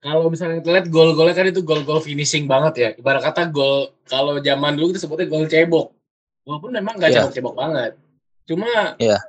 [0.00, 2.88] Kalau misalnya kita lihat gol-golnya kan itu gol-gol finishing banget ya.
[2.96, 5.92] Ibarat kata gol kalau zaman dulu kita sebutnya gol cebok.
[6.48, 7.16] Walaupun memang nggak yeah.
[7.28, 7.92] cebok-cebok banget.
[8.48, 9.20] Cuma yeah.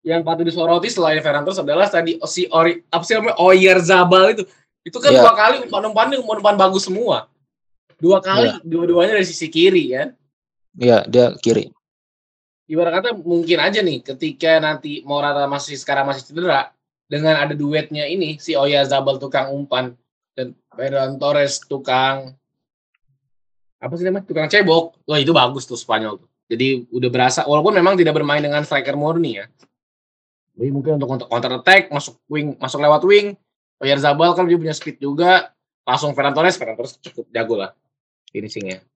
[0.00, 4.32] yang patut disoroti selain Ferran Torres adalah tadi si Ori apa sih namanya Oyer Zabal
[4.32, 4.48] itu.
[4.80, 5.20] Itu kan yeah.
[5.20, 7.28] dua kali umpan-umpannya umpan bagus semua.
[8.00, 8.64] Dua kali, yeah.
[8.64, 10.16] dua-duanya dari sisi kiri kan.
[10.80, 11.68] Iya, yeah, dia kiri.
[12.64, 16.72] Ibarat kata mungkin aja nih ketika nanti Morata masih sekarang masih cedera,
[17.10, 19.98] dengan ada duetnya ini si Oya Zabal tukang umpan
[20.38, 22.38] dan Ferran Torres tukang
[23.82, 27.74] apa sih namanya tukang cebok wah itu bagus tuh Spanyol tuh jadi udah berasa walaupun
[27.74, 29.50] memang tidak bermain dengan striker murni ya
[30.54, 33.34] jadi mungkin untuk untuk counter attack masuk wing masuk lewat wing
[33.98, 35.50] Zabal kan dia punya speed juga
[35.82, 37.74] langsung Ferran Torres Ferran Torres cukup jago lah
[38.30, 38.86] finishingnya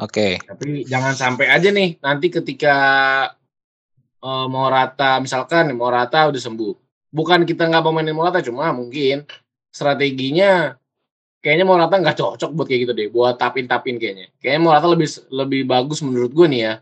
[0.00, 0.40] Oke.
[0.40, 0.48] Okay.
[0.48, 2.74] Tapi jangan sampai aja nih nanti ketika
[4.22, 6.74] uh, mau rata misalkan mau rata udah sembuh.
[7.12, 9.28] Bukan kita nggak mau mainin Morata cuma mungkin
[9.68, 10.80] strateginya
[11.44, 14.32] kayaknya mau rata nggak cocok buat kayak gitu deh, buat tapin-tapin kayaknya.
[14.40, 16.74] Kayaknya mau rata lebih lebih bagus menurut gue nih ya.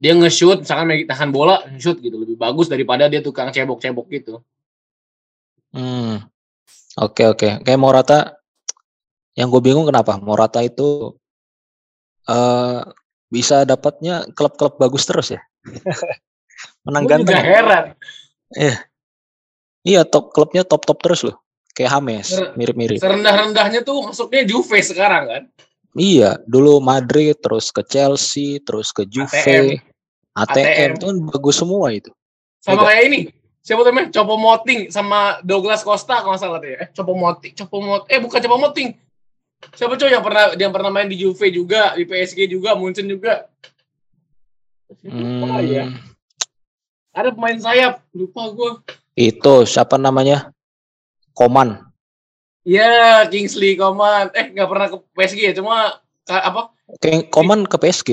[0.00, 4.40] Dia nge-shoot, misalkan tahan bola, shoot gitu lebih bagus daripada dia tukang cebok-cebok gitu.
[5.76, 6.24] Hmm.
[6.96, 7.38] Oke okay, oke.
[7.38, 7.52] Okay.
[7.68, 8.18] Kayak Morata
[9.36, 11.14] yang gue bingung kenapa Morata itu
[12.26, 12.80] uh,
[13.30, 15.40] bisa dapatnya klub-klub bagus terus ya.
[16.84, 17.36] Menang ganteng.
[17.36, 17.84] Juga heran.
[18.56, 18.76] Iya.
[19.80, 21.40] Iya, top klubnya top-top terus loh
[21.80, 23.00] kayak Hames, mirip-mirip.
[23.00, 25.42] Serendah-rendahnya tuh masuknya Juve sekarang kan?
[25.96, 29.80] Iya, dulu Madrid, terus ke Chelsea, terus ke Juve, ATM,
[30.36, 32.12] ATM, itu kan bagus semua itu.
[32.60, 33.20] Sama kayak ini,
[33.64, 34.12] siapa namanya?
[34.12, 36.78] Copo Moting sama Douglas Costa kalau nggak salah deh.
[36.78, 38.88] Eh, Copo Moting, Copo Mot, eh bukan Copo Moting.
[39.76, 43.48] Siapa cowok yang pernah yang pernah main di Juve juga, di PSG juga, Munchen juga.
[45.04, 45.64] Hmm.
[45.64, 45.86] ya?
[47.10, 48.70] Ada pemain sayap, lupa gue.
[49.18, 50.54] Itu siapa namanya?
[51.34, 51.82] Koman.
[52.62, 54.30] Iya, Kingsley Koman.
[54.30, 55.98] Eh, nggak pernah ke PSG ya, cuma
[56.30, 56.70] apa?
[57.02, 58.10] Kayak Koman ke PSG.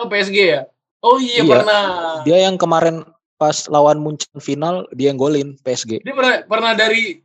[0.00, 0.60] Oh, PSG ya?
[1.04, 1.84] Oh iya, iya, pernah.
[2.24, 3.04] Dia yang kemarin
[3.38, 6.02] pas lawan Munchen final, dia yang golin PSG.
[6.02, 7.20] Dia pernah pernah dari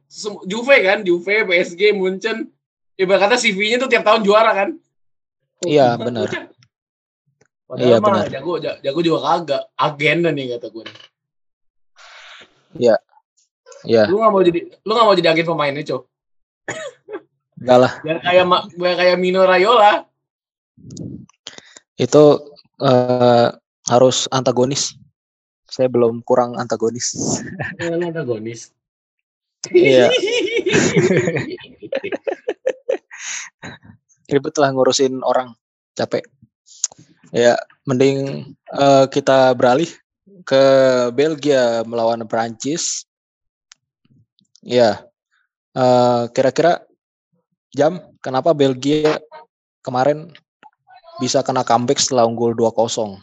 [0.45, 2.51] Juve kan, Juve, PSG, Munchen.
[2.93, 4.69] Ibarat kata CV-nya tuh tiap tahun juara kan?
[5.65, 6.29] Oh, iya, benar.
[7.81, 8.29] iya, benar.
[8.29, 9.63] Jago, jago juga kagak.
[9.73, 10.85] Agenda nih kata gue.
[12.77, 12.95] Iya.
[13.83, 14.07] Iya.
[14.07, 16.01] Lu gak mau jadi lu gak mau jadi agen pemainnya, Cok?
[17.63, 17.91] Enggak lah.
[18.03, 20.03] Biar kayak biar kayak Mino Raiola.
[21.95, 22.51] Itu
[22.83, 23.47] uh,
[23.87, 24.95] harus antagonis.
[25.67, 27.39] Saya belum kurang antagonis.
[27.79, 28.75] Ya, antagonis.
[29.71, 30.11] Iya.
[34.31, 35.55] Ribet lah ngurusin orang.
[35.93, 36.25] Capek.
[37.33, 37.55] Ya,
[37.85, 39.89] mending uh, kita beralih
[40.41, 40.63] ke
[41.13, 43.05] Belgia melawan Prancis.
[44.65, 45.05] Ya,
[45.77, 46.81] uh, kira-kira
[47.75, 49.21] jam kenapa Belgia
[49.85, 50.33] kemarin
[51.21, 53.21] bisa kena comeback setelah unggul 2-0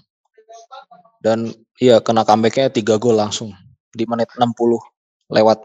[1.20, 1.50] dan
[1.82, 3.50] iya kena comebacknya tiga gol langsung
[3.90, 4.54] di menit 60
[5.30, 5.58] lewat.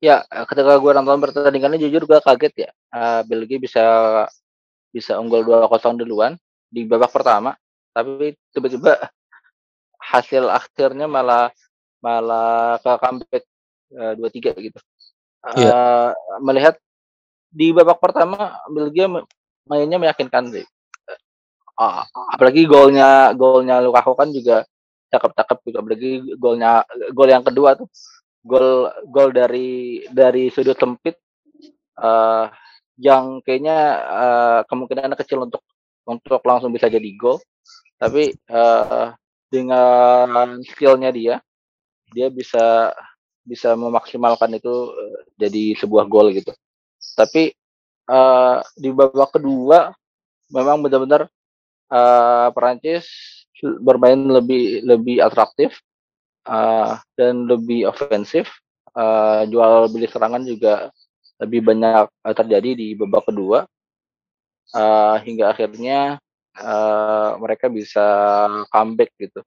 [0.00, 2.70] Ya, ketika gue nonton pertandingannya jujur gue kaget ya.
[2.92, 3.84] Uh, Belgia bisa
[4.92, 6.36] bisa unggul 2-0 duluan
[6.68, 7.56] di babak pertama,
[7.96, 9.00] tapi tiba-tiba
[10.04, 11.48] hasil akhirnya malah
[12.04, 13.44] malah ke comeback
[13.94, 14.78] Eh, dua tiga gitu.
[15.54, 15.54] Yeah.
[15.54, 15.70] Iya.
[15.70, 16.10] Uh,
[16.42, 16.74] melihat
[17.52, 19.06] di babak pertama Belgia
[19.70, 20.66] mainnya meyakinkan sih.
[21.74, 22.02] Uh,
[22.34, 24.62] apalagi golnya golnya Lukaku kan juga
[25.10, 27.90] cakep-cakep juga apalagi golnya gol yang kedua tuh
[28.46, 31.18] gol gol dari dari sudut sempit
[31.98, 32.46] uh,
[32.94, 35.66] yang kayaknya uh, kemungkinan kecil untuk
[36.06, 37.42] untuk langsung bisa jadi gol
[37.98, 39.10] tapi uh,
[39.54, 41.38] dengan skillnya dia
[42.10, 42.90] dia bisa
[43.46, 46.50] bisa memaksimalkan itu uh, jadi sebuah gol gitu.
[47.14, 47.54] Tapi
[48.10, 49.94] uh, di babak kedua
[50.50, 51.28] memang benar-benar
[51.92, 53.06] uh, Perancis
[53.84, 55.78] bermain lebih lebih atraktif
[56.48, 58.50] uh, dan lebih ofensif.
[58.94, 60.86] Uh, jual beli serangan juga
[61.42, 63.66] lebih banyak terjadi di babak kedua
[64.70, 66.22] uh, hingga akhirnya
[66.60, 68.04] uh, mereka bisa
[68.70, 69.40] comeback gitu.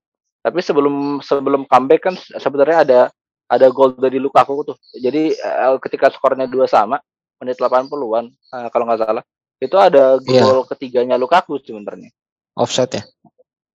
[0.44, 3.00] Tapi sebelum sebelum comeback kan sebenarnya ada
[3.48, 4.78] ada gol dari Lukaku tuh.
[4.96, 7.00] Jadi uh, ketika skornya dua sama
[7.40, 9.24] menit 80-an uh, kalau nggak salah.
[9.58, 10.46] Itu ada iya.
[10.46, 10.68] gol yeah.
[10.70, 12.14] ketiganya Lukaku sebenarnya.
[12.54, 13.04] Offset ya.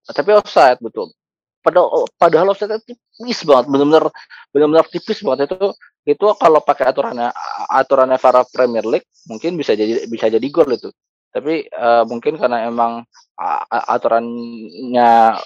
[0.07, 1.11] Tapi offside betul.
[1.62, 4.11] Padahal padahal offside tipis banget, benar-benar
[4.51, 5.71] benar-benar tipis banget itu
[6.03, 7.31] itu kalau pakai aturannya
[7.71, 10.90] aturannya para Premier League mungkin bisa jadi bisa jadi gol itu.
[11.33, 13.09] Tapi uh, mungkin karena emang
[13.88, 15.40] aturannya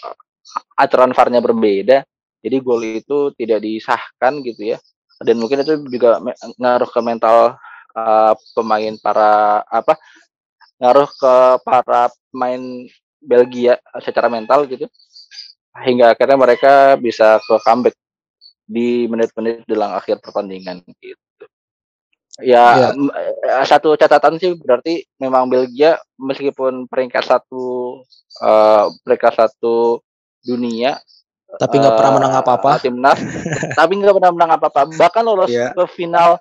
[0.75, 2.03] aturan VAR-nya berbeda,
[2.43, 4.79] jadi gol itu tidak disahkan gitu ya.
[5.23, 6.21] Dan mungkin itu juga
[6.59, 7.57] ngaruh ke mental
[7.97, 9.97] uh, pemain para apa?
[10.83, 12.63] Ngaruh ke para pemain
[13.23, 14.91] Belgia secara mental gitu.
[15.77, 17.97] Hingga akhirnya mereka bisa ke comeback
[18.67, 21.26] di menit-menit jelang akhir pertandingan gitu.
[22.37, 28.05] Ya, ya, satu catatan sih berarti memang Belgia meskipun peringkat satu
[28.45, 30.05] uh, peringkat satu
[30.45, 31.01] dunia
[31.57, 32.71] tapi nggak uh, pernah menang apa-apa.
[32.85, 33.19] Timnas,
[33.73, 34.81] tapi nggak pernah menang apa-apa.
[34.93, 35.73] Bahkan lolos yeah.
[35.73, 36.37] ke final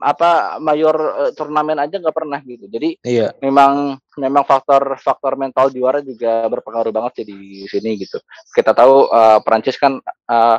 [0.00, 2.64] apa mayor uh, turnamen aja nggak pernah gitu.
[2.72, 3.36] Jadi iya.
[3.44, 8.16] memang memang faktor faktor mental juara juga berpengaruh banget sih di sini gitu.
[8.56, 10.56] Kita tahu uh, Prancis kan uh,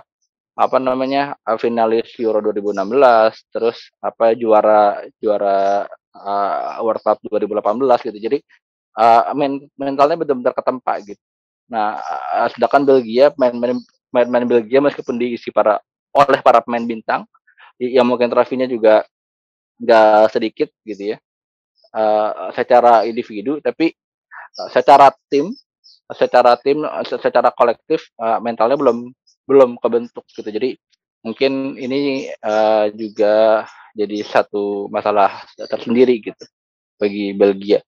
[0.59, 8.19] apa namanya uh, finalis Euro 2016, terus apa juara juara uh, World Cup 2018 gitu.
[8.19, 8.37] Jadi
[8.99, 11.21] uh, men mentalnya benar-benar ketempa gitu.
[11.69, 12.01] Nah,
[12.49, 13.77] sedangkan Belgia main-main
[14.09, 15.77] main-main Belgia meskipun diisi para
[16.09, 17.29] oleh para pemain bintang
[17.77, 19.05] yang mungkin trofinya juga
[19.79, 21.17] nggak sedikit gitu ya
[21.95, 23.95] uh, secara individu tapi
[24.59, 25.55] uh, secara tim
[26.11, 29.13] secara tim secara kolektif uh, mentalnya belum
[29.49, 30.45] belum kebentuk gitu.
[30.45, 30.77] Jadi
[31.25, 33.65] mungkin ini uh, juga
[33.97, 36.45] jadi satu masalah tersendiri gitu
[37.01, 37.81] bagi Belgia.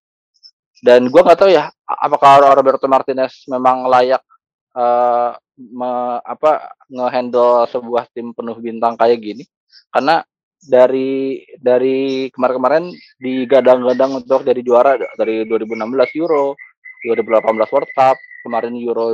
[0.82, 4.26] Dan gue nggak tahu ya apakah Roberto Martinez memang layak
[4.74, 5.92] uh, me,
[6.26, 9.46] apa ngehandle sebuah tim penuh bintang kayak gini?
[9.94, 10.26] Karena
[10.62, 12.90] dari dari kemarin-kemarin
[13.22, 16.58] digadang-gadang untuk jadi juara dari 2016 Euro,
[17.06, 19.14] 2018 World Cup, kemarin Euro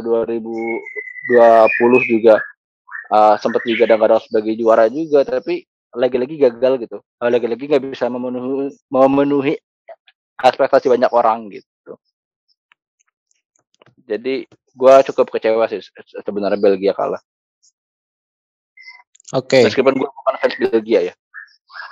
[1.29, 2.35] 2020 juga
[3.11, 6.97] uh, sempat digadang-gadang sebagai juara juga, tapi lagi-lagi gagal gitu.
[7.19, 9.53] Uh, lagi-lagi nggak bisa memenuhi memenuhi
[10.37, 11.93] ekspektasi banyak orang gitu.
[14.07, 15.83] Jadi gue cukup kecewa sih
[16.23, 17.19] sebenarnya Belgia kalah.
[19.35, 19.59] Oke.
[19.59, 19.63] Okay.
[19.67, 21.13] Meskipun gue bukan fans Belgia ya,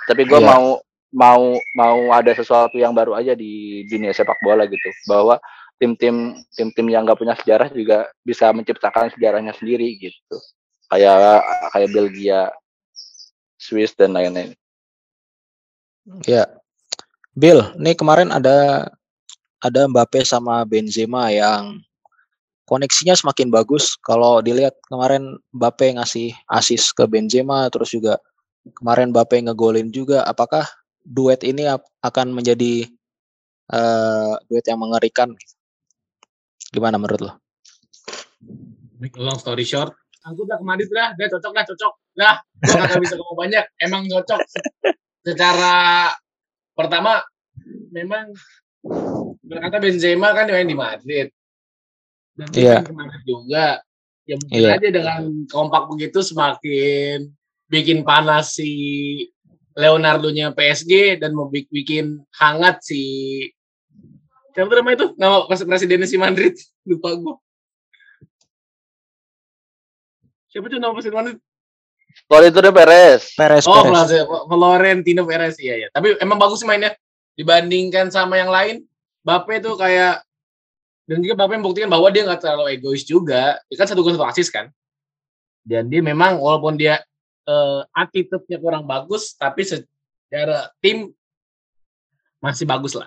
[0.08, 0.48] tapi gue yeah.
[0.48, 0.80] mau
[1.12, 1.44] mau
[1.76, 5.36] mau ada sesuatu yang baru aja di dunia sepak bola gitu, bahwa
[5.76, 10.36] tim-tim tim-tim yang nggak punya sejarah juga bisa menciptakan sejarahnya sendiri gitu,
[10.88, 12.48] kayak kayak Belgia,
[13.60, 14.56] Swiss dan lain-lain.
[16.24, 16.46] Ya,
[17.34, 18.88] Bill, nih kemarin ada
[19.58, 21.82] ada Mbappe sama Benzema yang
[22.66, 23.98] koneksinya semakin bagus.
[24.00, 28.22] Kalau dilihat kemarin Mbappe ngasih asis ke Benzema, terus juga
[28.78, 30.22] kemarin Mbappe ngegolin juga.
[30.26, 30.66] Apakah
[31.02, 31.66] duet ini
[32.02, 32.86] akan menjadi
[33.70, 35.34] uh, duet yang mengerikan?
[36.76, 37.32] Gimana menurut lo?
[39.16, 39.96] Long story short,
[40.28, 42.36] aku udah ke Madrid lah, dia cocok lah, cocok lah.
[42.60, 44.40] Gue gak bisa ngomong banyak, emang cocok.
[45.24, 46.12] Secara
[46.76, 47.24] pertama,
[47.88, 48.36] memang
[49.40, 51.32] berkata Benzema kan main di Madrid
[52.36, 52.84] dan yeah.
[52.84, 53.66] semangat juga
[54.28, 54.76] ya mungkin yeah.
[54.76, 57.32] aja dengan kompak begitu semakin
[57.70, 58.70] bikin panas si
[59.76, 63.02] Leonardo-nya PSG dan mau bikin hangat si
[64.56, 66.56] siapa nama itu nama presiden si Madrid
[66.88, 67.34] lupa gue
[70.48, 71.38] siapa tuh nama presiden Madrid
[72.24, 73.36] Florentino Perez.
[73.36, 73.68] Perez.
[73.68, 74.24] Oh, Perez.
[74.24, 75.88] Florentino Perez iya ya.
[75.92, 76.96] Tapi emang bagus sih mainnya
[77.36, 78.88] dibandingkan sama yang lain.
[79.20, 80.24] Bape tuh kayak
[81.06, 84.26] dan juga Bapak membuktikan bahwa dia nggak terlalu egois juga dia kan satu gol satu
[84.26, 84.66] asis kan
[85.62, 86.98] dan dia memang walaupun dia
[87.46, 91.14] uh, attitude-nya kurang bagus tapi secara tim
[92.42, 93.06] masih bagus lah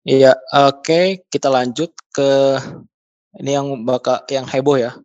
[0.00, 1.04] Iya, oke, okay.
[1.28, 2.56] kita lanjut ke
[3.36, 4.96] ini yang bakal yang heboh ya.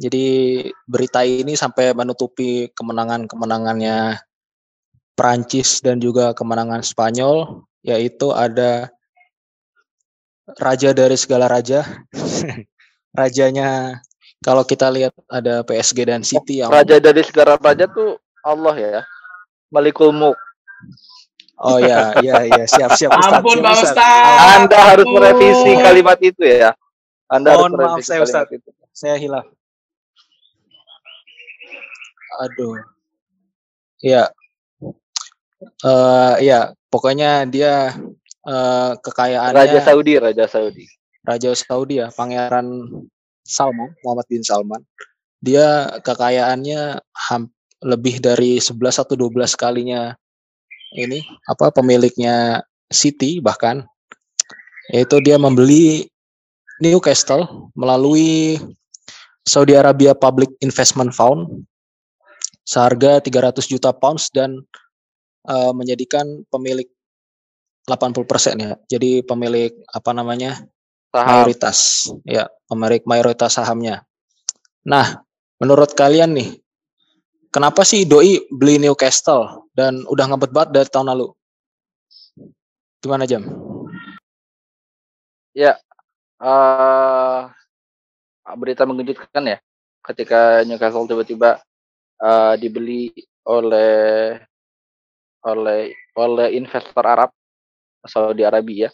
[0.00, 4.16] Jadi berita ini sampai menutupi kemenangan-kemenangannya
[5.12, 8.88] Prancis dan juga kemenangan Spanyol yaitu ada
[10.56, 11.84] raja dari segala raja.
[13.20, 14.00] Rajanya
[14.40, 19.00] kalau kita lihat ada PSG dan City yang Raja dari segala raja tuh Allah ya.
[19.68, 20.40] Malikul Mulk.
[21.60, 23.12] Oh ya, ya, ya, siap, siap.
[23.12, 23.96] Ustaz, Ampun, Pak Ustaz.
[24.56, 26.72] Anda harus merevisi kalimat itu ya.
[27.28, 28.46] Anda Mohon harus merevisi maaf saya Ustaz.
[28.48, 28.70] Itu.
[28.96, 29.44] Saya hilaf.
[32.40, 32.80] Aduh.
[34.00, 34.32] Ya,
[35.84, 37.94] uh, ya pokoknya dia
[38.48, 40.84] uh, kekayaannya Raja Saudi Raja Saudi
[41.20, 42.66] Raja Saudi ya Pangeran
[43.44, 44.82] Salman Muhammad bin Salman
[45.40, 47.00] dia kekayaannya
[47.80, 50.12] lebih dari 11 atau 12 kalinya
[50.94, 53.86] ini apa pemiliknya City bahkan
[54.90, 56.10] yaitu dia membeli
[56.82, 58.58] Newcastle melalui
[59.46, 61.66] Saudi Arabia Public Investment Fund
[62.66, 64.62] seharga 300 juta pounds dan
[65.46, 66.86] uh, menjadikan pemilik
[67.88, 68.72] 80% ya.
[68.86, 70.60] Jadi pemilik apa namanya?
[71.10, 71.26] Saham.
[71.42, 74.06] mayoritas ya, pemilik mayoritas sahamnya.
[74.86, 75.26] Nah,
[75.58, 76.62] menurut kalian nih,
[77.50, 81.32] kenapa sih doi beli Newcastle dan udah ngebet banget dari tahun lalu?
[83.00, 83.46] Gimana jam?
[85.56, 85.80] Ya,
[86.38, 87.50] uh,
[88.54, 89.58] berita mengejutkan ya,
[90.04, 91.58] ketika Newcastle tiba-tiba
[92.22, 93.10] uh, dibeli
[93.48, 94.38] oleh
[95.40, 97.30] oleh oleh investor Arab
[98.04, 98.92] Saudi Arabia.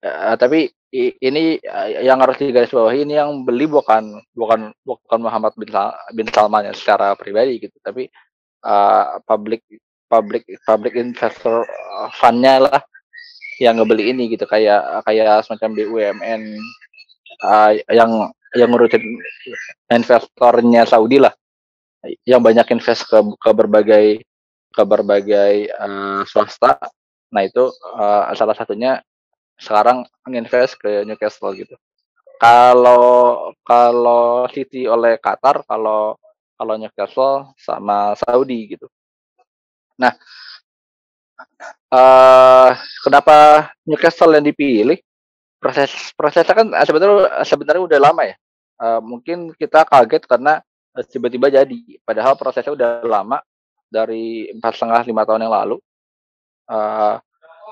[0.00, 1.60] Uh, tapi ini
[2.00, 5.68] yang harus digarisbawahi ini yang beli bukan bukan bukan Muhammad bin,
[6.16, 8.08] bin Salman ya secara pribadi gitu tapi
[8.64, 9.60] uh, public
[10.06, 11.66] public public investor
[12.18, 12.80] fundnya lah
[13.62, 16.42] yang ngebeli ini gitu kayak kayak semacam BUMN
[17.42, 19.02] uh, yang yang ngurusin
[19.90, 21.32] investornya Saudi lah
[22.28, 24.06] yang banyak invest ke ke berbagai
[24.70, 26.78] ke berbagai uh, swasta
[27.32, 29.02] nah itu uh, salah satunya
[29.56, 31.74] sekarang nginvest ke Newcastle gitu.
[32.36, 36.20] Kalau kalau City oleh Qatar, kalau
[36.56, 38.86] kalau Newcastle sama Saudi gitu.
[39.96, 40.12] Nah,
[41.92, 42.70] uh,
[43.04, 45.00] kenapa Newcastle yang dipilih?
[45.56, 48.36] Proses prosesnya kan sebenarnya sebenarnya udah lama ya.
[48.76, 50.60] Uh, mungkin kita kaget karena
[51.08, 51.80] tiba-tiba jadi.
[52.04, 53.40] Padahal prosesnya udah lama
[53.88, 55.76] dari empat setengah lima tahun yang lalu.
[56.68, 57.16] Uh,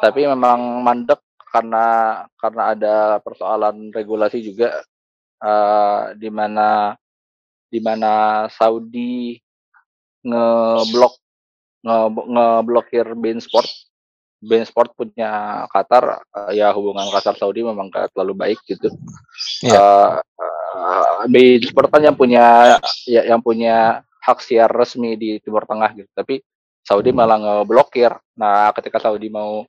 [0.01, 1.21] tapi memang mandek
[1.55, 1.87] karena
[2.35, 4.83] karena ada persoalan regulasi juga
[5.39, 6.99] uh, di mana
[7.71, 9.39] di mana Saudi
[10.25, 11.24] ngeblok
[11.85, 13.69] nge ngeblokir Bein Sport.
[14.45, 18.89] Bein Sport punya Qatar uh, ya hubungan Qatar Saudi memang gak terlalu baik gitu.
[19.65, 19.73] Yeah.
[19.73, 19.81] Ya.
[19.81, 20.11] Uh,
[20.77, 22.77] uh, Bein Sport kan yang punya
[23.09, 26.09] ya yang punya hak siar resmi di Timur Tengah gitu.
[26.17, 26.41] Tapi
[26.85, 28.13] Saudi malah ngeblokir.
[28.37, 29.65] Nah, ketika Saudi mau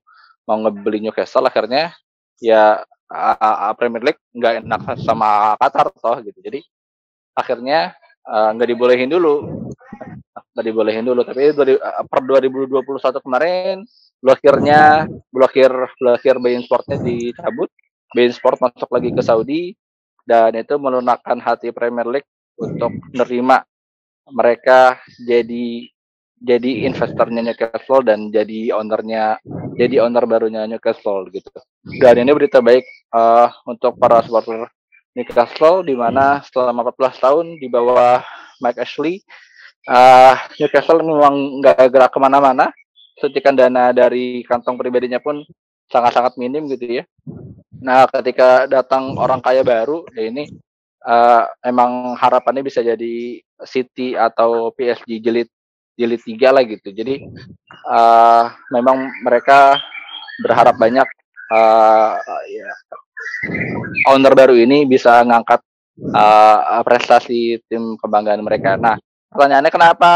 [0.45, 1.91] mau ngebeli Newcastle akhirnya
[2.37, 6.59] ya uh, Premier League nggak enak sama Qatar toh gitu jadi
[7.33, 9.65] akhirnya nggak uh, dibolehin dulu
[10.55, 12.79] nggak dibolehin dulu tapi dari, uh, per 2021
[13.19, 13.83] kemarin
[14.23, 15.67] blokirnya blokir
[15.99, 17.67] blokir Bein Sportnya dicabut
[18.15, 19.75] Bein Sport masuk lagi ke Saudi
[20.23, 23.67] dan itu melunakkan hati Premier League untuk menerima
[24.31, 25.91] mereka jadi
[26.39, 29.39] jadi investornya Newcastle dan jadi ownernya
[29.75, 31.51] jadi owner barunya Newcastle gitu.
[31.99, 32.83] Dan ini berita baik
[33.15, 34.67] uh, untuk para supporter
[35.15, 38.19] Newcastle di mana selama 14 tahun di bawah
[38.59, 39.23] Mike Ashley
[39.89, 42.69] uh, Newcastle memang nggak gerak ke mana-mana.
[43.15, 45.39] Suntikan dana dari kantong pribadinya pun
[45.87, 47.03] sangat-sangat minim gitu ya.
[47.79, 50.51] Nah, ketika datang orang kaya baru, ya ini
[51.05, 55.49] uh, emang harapannya bisa jadi City atau PSG jilid
[55.95, 56.91] jilid tiga lah gitu.
[56.91, 57.23] Jadi
[57.87, 59.79] uh, memang mereka
[60.43, 61.07] berharap banyak
[61.55, 62.19] uh,
[62.51, 62.69] ya,
[64.11, 65.63] owner baru ini bisa ngangkat
[66.11, 68.75] uh, prestasi tim kebanggaan mereka.
[68.75, 68.99] Nah,
[69.35, 70.11] pertanyaannya kenapa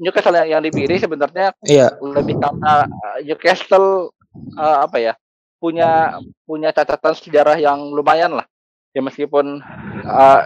[0.00, 1.94] Newcastle yang, dipilih sebenarnya iya.
[2.02, 2.88] lebih karena
[3.22, 4.10] Newcastle
[4.58, 5.12] uh, apa ya
[5.60, 8.46] punya punya catatan sejarah yang lumayan lah
[8.90, 9.62] ya meskipun
[10.02, 10.42] uh,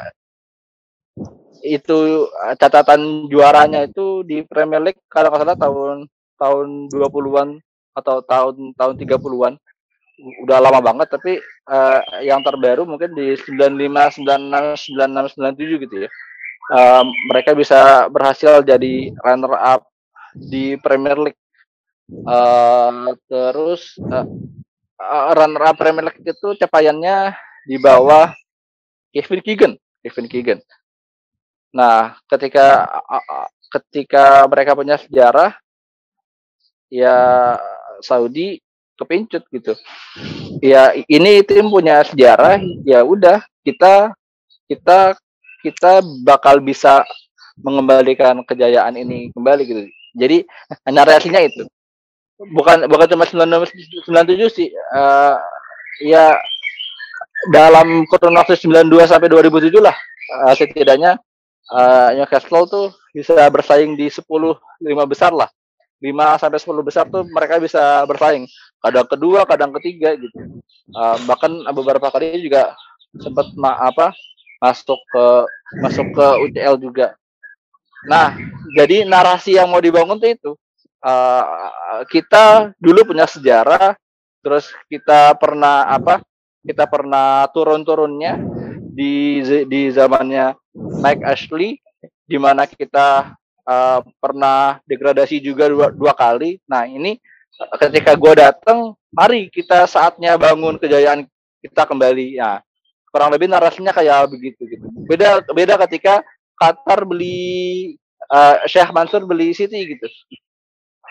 [1.65, 5.97] itu eh, catatan juaranya itu di Premier League kalau nggak salah tahun
[6.37, 7.49] tahun 20-an
[7.97, 9.55] atau tahun tahun 30-an
[10.45, 16.11] udah lama banget tapi uh, yang terbaru mungkin di 95 96 96 97 gitu ya.
[16.73, 19.85] Uh, mereka bisa berhasil jadi runner up
[20.33, 21.43] di Premier League.
[22.25, 24.29] Uh, terus uh,
[25.01, 27.37] uh, runner up Premier League itu capaiannya
[27.69, 28.33] di bawah
[29.13, 29.73] Kevin Keegan,
[30.05, 30.61] Kevin Keegan.
[31.75, 32.87] Nah, ketika
[33.73, 35.59] ketika mereka punya sejarah,
[36.87, 37.19] ya
[38.01, 38.63] Saudi
[38.95, 39.75] kepincut gitu.
[40.63, 44.15] Ya ini tim punya sejarah, ya udah kita
[44.71, 45.19] kita
[45.65, 47.01] kita bakal bisa
[47.57, 49.83] mengembalikan kejayaan ini kembali gitu.
[50.15, 50.45] Jadi
[50.93, 51.65] narasinya itu
[52.39, 54.05] bukan bukan cuma 97
[54.53, 54.69] sih.
[54.93, 55.39] Uh,
[56.03, 56.37] ya
[57.49, 59.95] dalam kurun waktu 92 sampai 2007 lah
[60.43, 61.21] uh, setidaknya
[61.71, 64.25] uh, Newcastle tuh bisa bersaing di 10
[64.83, 65.49] lima besar lah.
[66.03, 68.45] 5 sampai 10 besar tuh mereka bisa bersaing.
[68.83, 70.61] Kadang kedua, kadang ketiga gitu.
[70.93, 72.77] Uh, bahkan beberapa kali juga
[73.17, 74.11] sempat apa
[74.63, 75.27] masuk ke
[75.81, 77.19] masuk ke UCL juga.
[78.05, 78.37] Nah,
[78.77, 80.53] jadi narasi yang mau dibangun tuh itu
[81.05, 83.97] uh, kita dulu punya sejarah,
[84.45, 86.21] terus kita pernah apa?
[86.65, 88.41] Kita pernah turun-turunnya
[88.95, 91.77] di di zamannya Mike Ashley
[92.25, 93.37] di mana kita
[93.69, 96.57] uh, pernah degradasi juga dua, dua kali.
[96.65, 97.21] Nah ini
[97.77, 101.29] ketika gue datang, mari kita saatnya bangun kejayaan
[101.61, 102.41] kita kembali.
[102.41, 102.65] Ya
[103.15, 104.87] kurang lebih narasinya kayak begitu gitu.
[105.07, 106.27] Beda beda ketika
[106.59, 107.95] Qatar beli
[108.27, 110.11] uh, Syekh Mansur beli City gitu.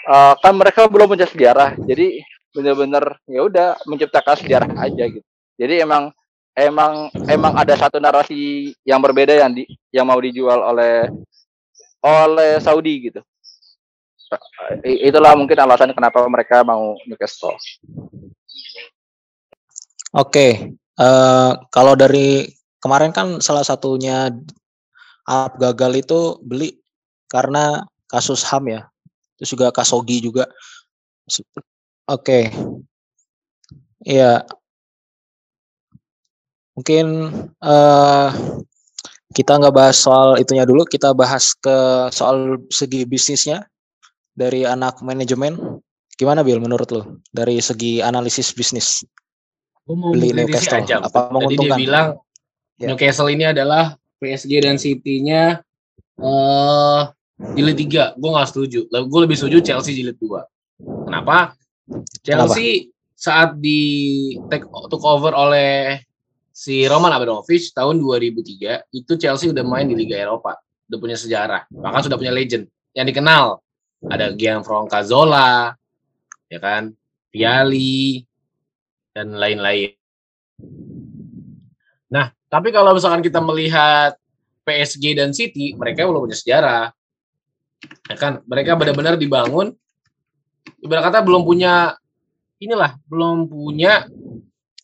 [0.03, 2.19] Uh, kan mereka belum punya sejarah, jadi
[2.51, 5.23] benar-benar ya udah menciptakan sejarah aja gitu.
[5.55, 6.11] Jadi emang
[6.59, 9.63] emang emang ada satu narasi yang berbeda yang di
[9.95, 11.07] yang mau dijual oleh
[12.03, 13.23] oleh Saudi gitu.
[14.83, 17.55] Itulah mungkin alasan kenapa mereka mau Newcastle.
[20.13, 22.49] Oke, uh, kalau dari
[22.83, 24.29] kemarin kan salah satunya
[25.23, 26.75] Arab gagal itu beli
[27.31, 28.81] karena kasus HAM ya.
[29.39, 30.45] Terus juga Kasogi juga.
[32.05, 32.51] Oke.
[34.03, 34.43] Iya.
[36.75, 37.05] Mungkin
[37.61, 38.29] uh,
[39.33, 43.65] kita nggak bahas soal itunya dulu, kita bahas ke soal segi bisnisnya
[44.37, 45.81] dari anak manajemen.
[46.13, 47.01] Gimana Bill menurut lo
[47.33, 49.01] dari segi analisis bisnis?
[49.83, 50.79] Gue mau beli Newcastle.
[50.79, 50.95] Aja.
[51.03, 51.27] Apa?
[51.27, 52.07] Tadi dia bilang
[52.79, 52.87] ya.
[52.91, 55.59] Newcastle ini adalah PSG dan City-nya
[56.23, 57.11] uh,
[57.53, 58.15] jilid tiga.
[58.15, 58.87] Gue nggak setuju.
[58.87, 60.47] Gue lebih setuju Chelsea jilid dua.
[60.79, 61.59] Kenapa?
[62.23, 63.19] Chelsea Kenapa?
[63.19, 63.81] saat di
[64.47, 65.99] take took over oleh
[66.53, 71.65] si Roman Abramovich tahun 2003 itu Chelsea udah main di Liga Eropa, udah punya sejarah,
[71.73, 73.59] bahkan sudah punya legend yang dikenal.
[74.03, 75.71] Ada Gianfranco Zola,
[76.51, 76.91] ya kan,
[77.31, 78.19] Piali,
[79.13, 79.93] dan lain-lain.
[82.09, 84.17] Nah, tapi kalau misalkan kita melihat
[84.65, 86.85] PSG dan City, mereka belum punya sejarah.
[88.09, 89.73] Ya kan, mereka benar-benar dibangun
[90.83, 91.95] ibarat kata belum punya
[92.59, 94.07] inilah, belum punya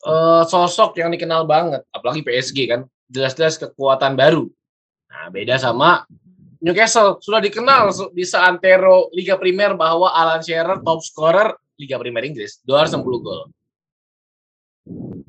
[0.07, 4.47] uh, sosok yang dikenal banget, apalagi PSG kan, jelas-jelas kekuatan baru.
[5.11, 6.07] Nah, beda sama
[6.59, 12.59] Newcastle sudah dikenal di seantero Liga Primer bahwa Alan Shearer top scorer Liga Primer Inggris,
[12.67, 13.47] 260 gol.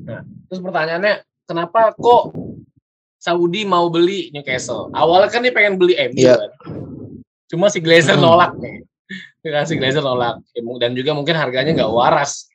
[0.00, 1.14] Nah, terus pertanyaannya,
[1.46, 2.34] kenapa kok
[3.20, 4.88] Saudi mau beli Newcastle?
[4.96, 6.40] Awalnya kan dia pengen beli MU yeah.
[6.40, 6.52] kan.
[7.52, 8.24] Cuma si Glazer hmm.
[8.24, 8.80] nolak nih.
[9.68, 10.40] Si Glazer nolak.
[10.80, 12.48] Dan juga mungkin harganya nggak waras.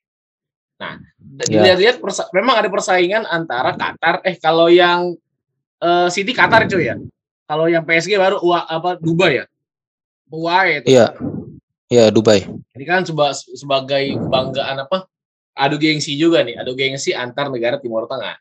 [0.82, 1.00] Nah,
[1.48, 1.62] yeah.
[1.64, 2.02] dilihat-lihat
[2.34, 4.26] memang ada persaingan antara Qatar.
[4.26, 5.14] Eh, kalau yang
[5.80, 6.98] uh, City Qatar cuy ya.
[7.46, 9.46] Kalau yang PSG baru Ua, apa Dubai ya.
[10.26, 10.98] Dubai itu.
[10.98, 11.14] Iya.
[11.86, 12.50] Iya, Dubai.
[12.74, 15.06] Ini kan seba, sebagai kebanggaan apa?
[15.56, 18.36] Adu gengsi juga nih, adu gengsi antar negara Timur Tengah.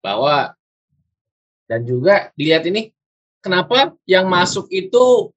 [0.00, 0.56] Bahwa
[1.68, 2.92] dan juga dilihat ini
[3.40, 5.32] kenapa yang masuk itu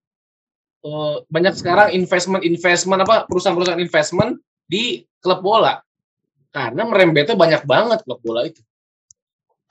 [0.83, 5.83] uh, banyak sekarang investment investment apa perusahaan-perusahaan investment di klub bola.
[6.51, 8.63] Karena merembetnya banyak banget klub bola itu.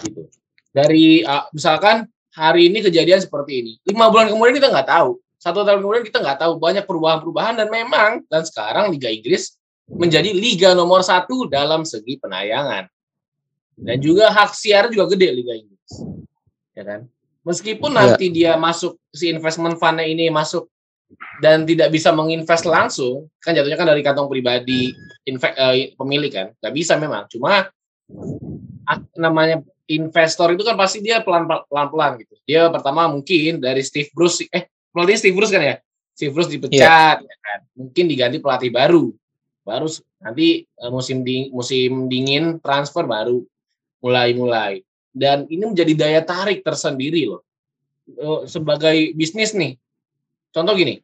[0.01, 0.29] Gitu.
[0.73, 2.05] Dari uh, misalkan
[2.37, 5.17] hari ini kejadian seperti ini lima bulan kemudian kita nggak tahu.
[5.37, 9.57] Satu tahun kemudian kita nggak tahu banyak perubahan-perubahan dan memang dan sekarang Liga Inggris
[9.91, 12.91] menjadi liga nomor satu dalam segi penayangan.
[13.77, 15.93] Dan juga hak siar juga gede Liga Inggris.
[16.73, 17.01] Ya kan?
[17.47, 17.97] Meskipun ya.
[18.03, 20.67] nanti dia masuk, si investment fund ini masuk
[21.39, 24.91] dan tidak bisa menginvest langsung, kan jatuhnya kan dari kantong pribadi
[25.23, 27.31] inve, uh, pemilik kan, nggak bisa memang.
[27.31, 27.71] Cuma
[29.15, 32.35] namanya investor itu kan pasti dia pelan pelan pelan gitu.
[32.43, 35.79] Dia pertama mungkin dari Steve Bruce, eh pelatih Steve Bruce kan ya,
[36.19, 37.23] Steve Bruce dipecat, ya.
[37.23, 37.59] ya kan?
[37.79, 39.15] mungkin diganti pelatih baru
[39.67, 39.91] baru
[40.23, 43.43] nanti uh, musim ding, musim dingin transfer baru
[43.99, 44.87] mulai-mulai.
[45.11, 47.43] Dan ini menjadi daya tarik tersendiri loh.
[48.07, 49.75] Uh, sebagai bisnis nih.
[50.55, 51.03] Contoh gini.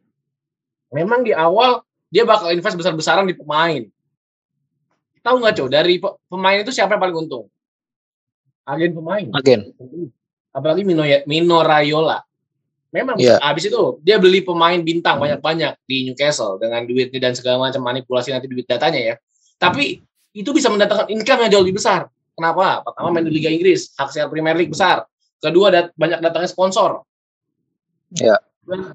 [0.95, 3.83] Memang di awal dia bakal invest besar-besaran di pemain.
[5.27, 5.99] Tahu nggak cow dari
[6.31, 7.51] pemain itu siapa yang paling untung?
[8.63, 9.27] Agen pemain.
[9.35, 9.75] Agen.
[10.55, 12.23] Apalagi Mino Mino Raiola
[12.93, 13.41] Memang yeah.
[13.41, 18.37] habis itu dia beli pemain bintang banyak-banyak di Newcastle dengan duitnya dan segala macam manipulasi
[18.37, 19.15] nanti duit datanya ya.
[19.57, 19.97] Tapi
[20.37, 22.13] itu bisa mendatangkan income yang jauh lebih besar.
[22.37, 22.85] Kenapa?
[22.85, 25.09] Pertama main di Liga Inggris, hak siar Premier League besar.
[25.41, 27.01] Kedua dat banyak datangnya sponsor.
[28.21, 28.37] Ya.
[28.37, 28.39] Yeah.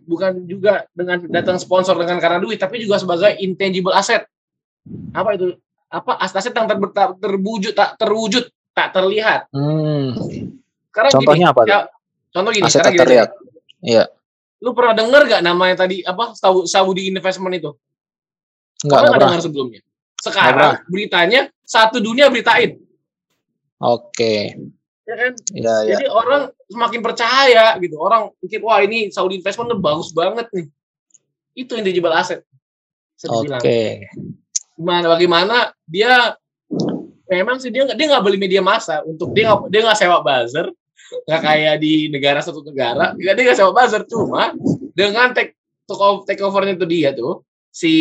[0.05, 4.29] Bukan juga dengan datang sponsor dengan karena duit, tapi juga sebagai intangible asset.
[5.11, 5.57] Apa itu?
[5.89, 8.45] Apa aset yang ter, ter, terwujud tak terwujud
[8.77, 9.49] tak terlihat.
[9.49, 10.13] Hmm.
[10.93, 11.61] Sekarang Contohnya gini, apa?
[11.65, 11.79] Ya,
[12.29, 13.29] contoh gini, aset tak terlihat.
[13.87, 14.11] Iya.
[14.59, 16.35] Lu pernah denger gak namanya tadi apa
[16.67, 17.71] Saudi Investment itu?
[18.83, 19.81] Enggak, pernah dengar sebelumnya.
[20.19, 22.75] Sekarang beritanya satu dunia beritain.
[23.79, 24.57] Oke.
[25.07, 25.31] Ya kan?
[25.55, 25.95] Ya, ya.
[25.95, 27.95] Jadi orang semakin percaya gitu.
[27.95, 30.67] Orang pikir wah ini Saudi Investment tuh bagus banget nih.
[31.55, 32.43] Itu yang dijual aset.
[33.31, 33.55] Oke.
[33.57, 33.89] Okay.
[34.77, 35.55] Gimana bagaimana
[35.87, 36.35] dia
[37.27, 40.21] memang sih dia nggak dia nggak beli media massa untuk dia nggak dia nggak sewa
[40.21, 40.69] buzzer
[41.27, 44.51] nggak kayak di negara satu negara dia nggak sewa buzzer cuma
[44.91, 45.55] dengan take
[46.27, 47.93] take overnya itu dia tuh si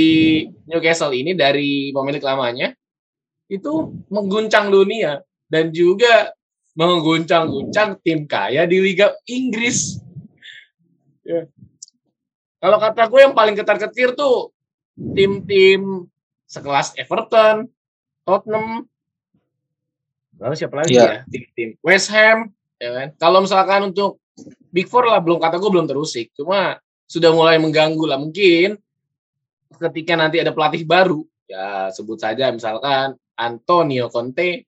[0.67, 2.75] Newcastle ini dari pemilik lamanya
[3.47, 6.35] itu mengguncang dunia dan juga
[6.77, 9.97] mengguncang-guncang tim kaya di Liga Inggris.
[11.25, 11.49] Ya.
[12.61, 14.53] Kalau kata gue yang paling ketar-ketir tuh
[15.17, 16.05] tim-tim
[16.45, 17.71] sekelas Everton,
[18.29, 18.85] Tottenham,
[20.37, 21.25] lalu siapa lagi yeah.
[21.25, 21.33] ya?
[21.33, 23.09] Tim-tim West Ham, ya kan?
[23.17, 24.23] Kalau misalkan untuk
[24.73, 26.77] Big Four lah belum kata gue belum terusik, cuma
[27.09, 28.77] sudah mulai mengganggu lah mungkin
[29.77, 34.67] ketika nanti ada pelatih baru ya sebut saja misalkan Antonio Conte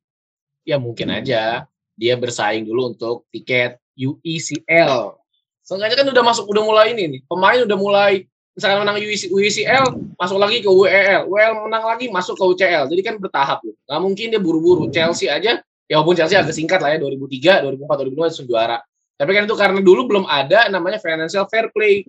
[0.63, 1.67] ya mungkin aja
[1.99, 5.19] dia bersaing dulu untuk tiket UECL.
[5.67, 7.21] Seenggaknya kan udah masuk, udah mulai ini nih.
[7.27, 8.13] Pemain udah mulai
[8.55, 9.85] misalkan menang UECL,
[10.15, 11.27] masuk lagi ke WEL.
[11.27, 12.87] WEL menang lagi, masuk ke UCL.
[12.87, 13.75] Jadi kan bertahap loh.
[13.91, 14.87] Nggak mungkin dia buru-buru.
[14.95, 18.79] Chelsea aja, ya walaupun Chelsea agak singkat lah ya, 2003, 2004, 2005 itu juara.
[19.19, 22.07] Tapi kan itu karena dulu belum ada namanya financial fair play.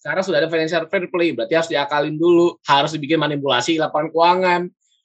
[0.00, 4.60] Sekarang sudah ada financial fair play, berarti harus diakalin dulu, harus dibikin manipulasi lapangan keuangan,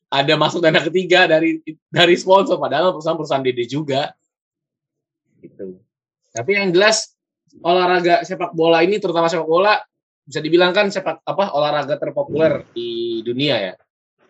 [0.08, 1.60] ada masuk dana ketiga dari
[1.92, 4.14] dari sponsor, padahal perusahaan-perusahaan dede juga.
[5.42, 5.82] Gitu.
[6.32, 7.12] Tapi yang jelas
[7.60, 9.84] olahraga sepak bola ini, terutama sepak bola,
[10.24, 13.74] bisa dibilang kan sepak apa olahraga terpopuler di dunia ya.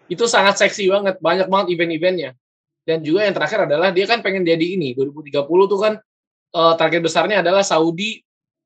[0.09, 2.31] Itu sangat seksi banget, banyak banget event-eventnya.
[2.81, 5.93] Dan juga yang terakhir adalah dia kan pengen jadi ini 2030 tuh kan
[6.57, 8.21] uh, target besarnya adalah Saudi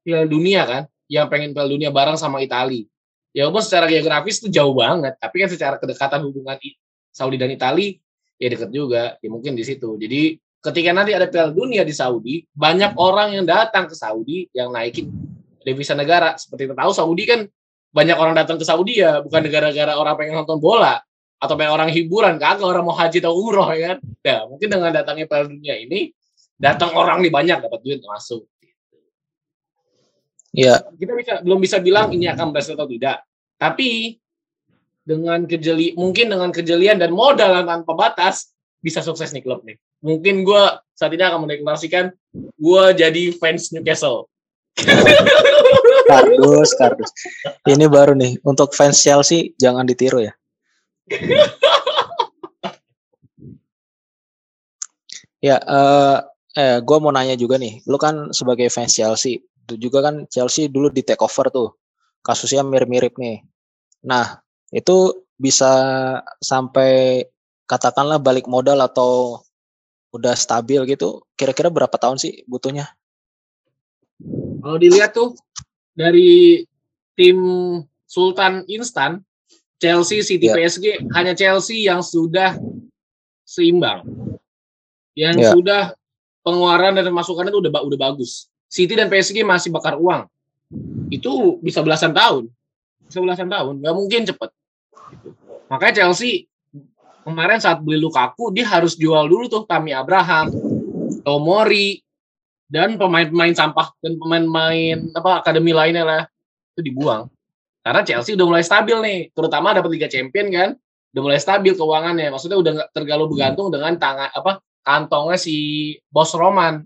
[0.06, 2.86] Piala Dunia kan, yang pengen Piala Dunia bareng sama Italia.
[3.36, 6.56] Ya walaupun secara geografis itu jauh banget, tapi kan secara kedekatan hubungan
[7.12, 8.00] Saudi dan Italia
[8.40, 10.00] ya deket juga, ya mungkin di situ.
[10.00, 14.72] Jadi ketika nanti ada Piala Dunia di Saudi, banyak orang yang datang ke Saudi yang
[14.72, 15.12] naikin
[15.68, 16.40] devisa negara.
[16.40, 17.44] Seperti kita tahu Saudi kan
[17.92, 21.04] banyak orang datang ke Saudi ya, bukan negara-negara orang pengen nonton bola
[21.40, 23.98] atau pengen orang hiburan, kagak orang mau haji atau umroh ya kan.
[24.24, 26.12] Ya, mungkin dengan datangnya Piala Dunia ini
[26.56, 28.48] datang orang nih banyak dapat duit masuk.
[30.56, 30.80] Ya.
[30.96, 33.28] Kita bisa belum bisa bilang ini akan berhasil atau tidak.
[33.60, 34.16] Tapi
[35.06, 39.76] dengan kejeli mungkin dengan kejelian dan modal tanpa batas bisa sukses nih klub nih.
[40.00, 40.64] Mungkin gue
[40.96, 42.16] saat ini akan mendeklarasikan
[42.56, 44.32] gue jadi fans Newcastle.
[46.10, 47.12] kardus, kardus.
[47.68, 50.32] Ini baru nih untuk fans Chelsea jangan ditiru ya.
[55.46, 56.26] Ya, uh,
[56.58, 60.66] eh gue mau nanya juga nih, lu kan sebagai fans Chelsea, itu juga kan Chelsea
[60.66, 61.78] dulu di take over tuh,
[62.26, 63.46] kasusnya mirip-mirip nih.
[64.06, 64.42] Nah,
[64.74, 65.70] itu bisa
[66.42, 67.26] sampai
[67.70, 69.44] katakanlah balik modal atau
[70.16, 72.88] udah stabil gitu, kira-kira berapa tahun sih butuhnya?
[74.64, 75.36] Kalau dilihat tuh
[75.92, 76.64] dari
[77.20, 77.38] tim
[78.08, 79.20] Sultan instan,
[79.80, 80.56] Chelsea, City, yeah.
[80.56, 82.56] PSG, hanya Chelsea yang sudah
[83.44, 84.08] seimbang.
[85.16, 85.52] Yang yeah.
[85.52, 85.82] sudah
[86.46, 88.48] pengeluaran dan masukannya itu udah udah bagus.
[88.72, 90.28] City dan PSG masih bakar uang.
[91.12, 92.52] Itu bisa belasan tahun.
[93.06, 94.50] Bisa belasan tahun, nggak mungkin cepet.
[95.70, 96.50] Makanya Chelsea
[97.26, 100.50] kemarin saat beli Lukaku dia harus jual dulu tuh Tammy Abraham,
[101.22, 102.02] Tomori,
[102.66, 106.22] dan pemain-pemain sampah dan pemain-pemain apa akademi lainnya lah
[106.74, 107.30] itu dibuang.
[107.86, 110.70] Karena Chelsea udah mulai stabil nih, terutama dapat Liga Champion kan,
[111.14, 112.34] udah mulai stabil keuangannya.
[112.34, 115.56] Maksudnya udah nggak terlalu bergantung dengan tangan apa kantongnya si
[116.10, 116.82] bos Roman.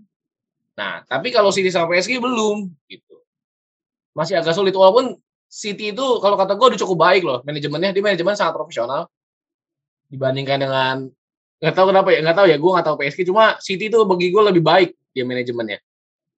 [0.76, 3.16] Nah, tapi kalau City sama PSG belum gitu.
[4.12, 5.16] Masih agak sulit walaupun
[5.48, 9.10] City itu kalau kata gue udah cukup baik loh manajemennya, di manajemen sangat profesional
[10.06, 10.96] dibandingkan dengan
[11.58, 14.30] nggak tahu kenapa ya nggak tahu ya gue nggak tahu PSG cuma City itu bagi
[14.30, 15.78] gue lebih baik dia manajemennya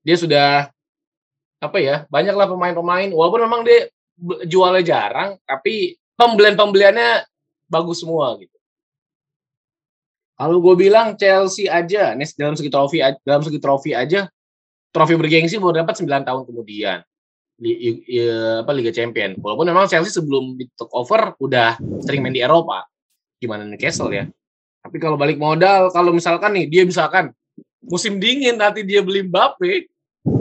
[0.01, 0.73] dia sudah
[1.63, 3.93] apa ya banyaklah pemain-pemain walaupun memang dia
[4.47, 7.25] jualnya jarang tapi pembelian pembeliannya
[7.69, 8.53] bagus semua gitu
[10.43, 14.27] kalau gue bilang Chelsea aja, nih dalam segi trofi dalam segi trofi aja,
[14.91, 16.99] trofi bergengsi baru dapat 9 tahun kemudian
[17.55, 18.19] di, di,
[18.59, 19.39] apa Liga Champion.
[19.39, 22.83] Walaupun memang Chelsea sebelum di took over udah sering main di Eropa.
[23.39, 24.27] Gimana Newcastle ya?
[24.83, 27.31] Tapi kalau balik modal, kalau misalkan nih dia misalkan
[27.79, 29.87] musim dingin nanti dia beli Mbappe,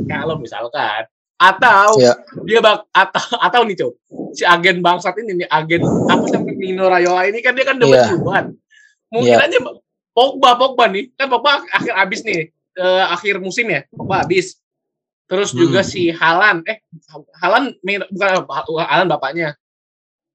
[0.09, 1.05] kalau misalkan
[1.41, 2.13] atau ya.
[2.45, 3.91] dia bak atau atau nih cow
[4.37, 7.97] si agen bangsat ini nih agen apa sampai Mino Raiola ini kan dia kan dapat
[7.97, 8.07] ya.
[8.13, 8.45] cuan
[9.09, 9.45] mungkin ya.
[9.49, 9.57] aja
[10.13, 14.61] Pogba Pogba nih kan Pogba akhir habis nih uh, akhir musim ya Pogba habis
[15.25, 15.57] terus hmm.
[15.57, 16.85] juga si Halan eh
[17.41, 17.73] Halan
[18.13, 18.29] bukan
[18.85, 19.57] Halan bapaknya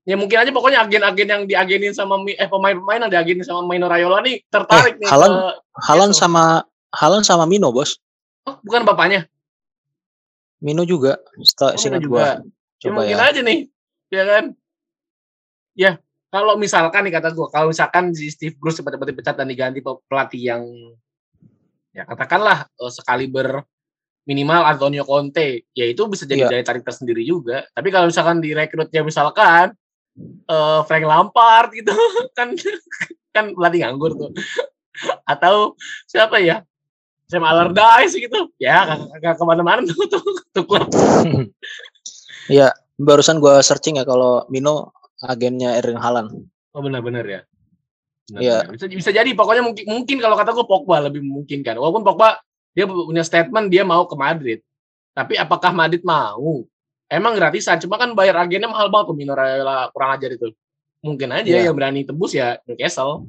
[0.07, 4.23] ya mungkin aja pokoknya agen-agen yang diagenin sama eh pemain-pemain yang diagenin sama Mino Raiola
[4.27, 5.47] nih tertarik eh, nih Halan ke,
[5.87, 6.19] Halan gitu.
[6.19, 7.99] sama Halan sama Mino bos
[8.47, 9.31] oh bukan bapaknya
[10.63, 11.21] Mino juga
[11.61, 12.41] oh, Mino juga.
[12.41, 12.81] Gua.
[12.81, 13.27] ya, mungkin ya.
[13.29, 13.61] aja nih
[14.13, 14.45] ya kan
[15.77, 15.93] ya
[16.27, 20.43] kalau misalkan nih kata gue, kalau misalkan si Steve Bruce cepat-cepat dipecat dan diganti pelatih
[20.43, 20.63] yang
[21.97, 23.65] ya katakanlah uh, sekali ber
[24.27, 26.51] minimal Antonio Conte, ya itu bisa jadi yeah.
[26.51, 27.63] daya tarik tersendiri juga.
[27.71, 29.73] Tapi kalau misalkan direkrutnya misalkan
[30.51, 31.95] uh, Frank Lampard gitu
[32.37, 32.53] kan
[33.31, 34.31] kan pelatih nganggur tuh.
[35.25, 35.79] Atau
[36.11, 36.67] siapa ya?
[37.27, 38.55] Sam Allardyce gitu.
[38.63, 40.23] Ya kagak ke mana-mana tuh tuh,
[40.55, 40.89] tuh klub.
[42.47, 46.31] Iya, barusan gue searching ya kalau Mino agennya Erling Haaland.
[46.71, 47.41] Oh benar-benar ya.
[48.31, 48.71] Iya.
[48.71, 51.75] Bisa bisa jadi pokoknya mungkin mungkin kalau kata gue Pogba lebih mungkin kan.
[51.75, 52.39] Walaupun Pogba
[52.71, 54.63] dia punya statement dia mau ke Madrid.
[55.11, 56.63] Tapi apakah Madrid mau?
[57.11, 60.55] Emang gratisan, cuma kan bayar agennya mahal banget tuh Mino Raiola kurang ajar itu.
[61.03, 61.67] Mungkin aja yeah.
[61.67, 63.27] yang berani tebus ya Newcastle.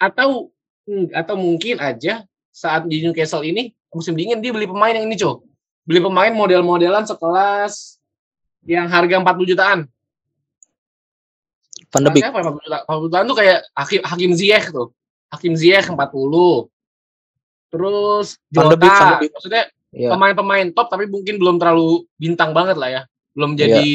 [0.00, 5.10] Atau Hmm, atau mungkin aja saat di Newcastle ini musim dingin dia beli pemain yang
[5.10, 5.42] ini, Cok.
[5.84, 7.98] Beli pemain model-modelan sekelas
[8.62, 9.78] yang harga 40 jutaan.
[11.90, 12.22] Van de Beek.
[12.22, 12.82] Siapa 40 jutaan?
[12.86, 14.88] 40 jutaan tuh kayak Hakim, Hakim Ziyech tuh.
[15.30, 15.98] Hakim Ziyech 40.
[17.74, 19.06] Terus Beek, Van de Jota.
[19.18, 19.32] Beek.
[19.34, 20.10] Maksudnya Iya.
[20.10, 23.02] pemain-pemain top tapi mungkin belum terlalu bintang banget lah ya.
[23.30, 23.58] Belum Iya.
[23.62, 23.86] jadi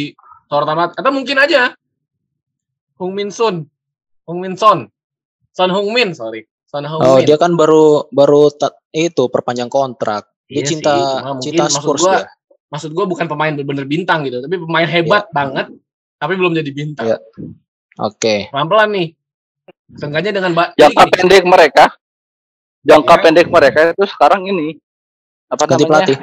[0.48, 0.92] sorotan banget.
[0.96, 1.76] Atau mungkin aja
[2.96, 3.68] Hung Min Sun.
[4.24, 4.88] Hung Min Son.
[5.52, 6.48] Son Hung Min, sorry.
[6.70, 7.26] Oh, Min.
[7.26, 10.30] dia kan baru baru ta- itu perpanjang kontrak.
[10.46, 10.94] Dia Iya sih, cinta
[11.26, 12.30] mungkin cinta maksud Spurs gua- dia.
[12.70, 15.74] Maksud gue bukan pemain bener-bener bintang gitu, tapi pemain hebat banget,
[16.16, 17.06] tapi belum jadi bintang.
[17.10, 17.18] Iya.
[17.98, 18.54] Oke.
[18.54, 19.08] Pelan-pelan nih.
[19.98, 21.86] Seenggaknya dengan ba- Jangka gini, pendek mereka,
[22.80, 23.22] jangka Ya.
[23.26, 24.78] pendek mereka itu sekarang ini
[25.50, 25.90] apa Ganti namanya?
[25.90, 26.18] pelatih.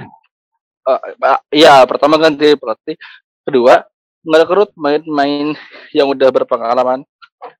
[0.86, 2.94] Eh, Pak, Iya, pertama ganti pelatih.
[3.42, 3.82] Kedua,
[4.22, 5.58] ngerekrut main-main
[5.90, 7.02] yang udah berpengalaman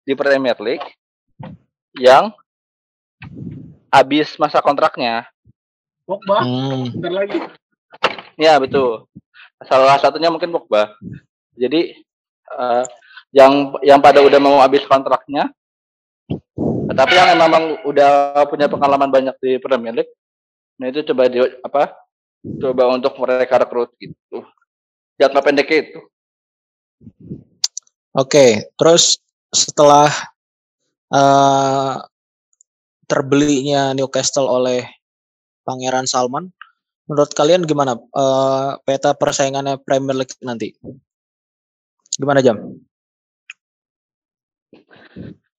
[0.03, 0.87] di Premier League
[1.97, 2.31] yang
[3.91, 5.27] habis masa kontraknya.
[6.07, 6.93] Pogba, Hmm.
[6.97, 7.39] bentar lagi.
[8.39, 9.11] Ya, betul.
[9.67, 10.95] Salah satunya mungkin Pogba.
[11.57, 11.99] Jadi
[12.47, 12.85] eh,
[13.35, 15.51] yang yang pada udah mau habis kontraknya
[16.97, 20.13] tapi yang memang udah punya pengalaman banyak di Premier League,
[20.81, 21.93] nah itu coba di apa?
[22.41, 24.47] Coba untuk mereka rekrut gitu.
[25.21, 26.01] Jangka pendeknya itu.
[28.17, 29.21] Oke, terus
[29.53, 30.09] setelah
[31.13, 31.95] eh
[33.07, 34.87] terbelinya Newcastle oleh
[35.67, 36.51] Pangeran Salman,
[37.07, 40.75] menurut kalian gimana eh, peta persaingannya Premier League nanti?
[42.19, 42.59] Gimana jam?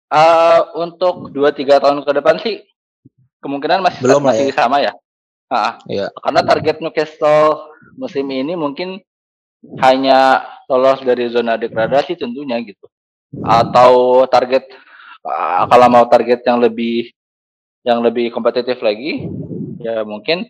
[0.07, 2.63] Eh, untuk 2-3 tahun ke depan sih
[3.43, 4.95] kemungkinan masih Belum masih sama ya.
[5.47, 6.11] Ah, Iya.
[6.19, 8.99] karena target Newcastle musim ini mungkin
[9.79, 12.83] hanya lolos dari zona degradasi tentunya gitu.
[13.43, 14.67] Atau target
[15.23, 17.11] ah, kalau mau target yang lebih
[17.87, 19.31] yang lebih kompetitif lagi
[19.79, 20.43] ya mungkin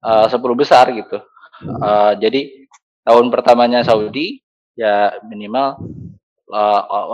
[0.00, 1.20] eh, 10 besar gitu.
[1.60, 2.40] Eh, jadi
[3.04, 4.40] tahun pertamanya Saudi
[4.72, 5.76] ya minimal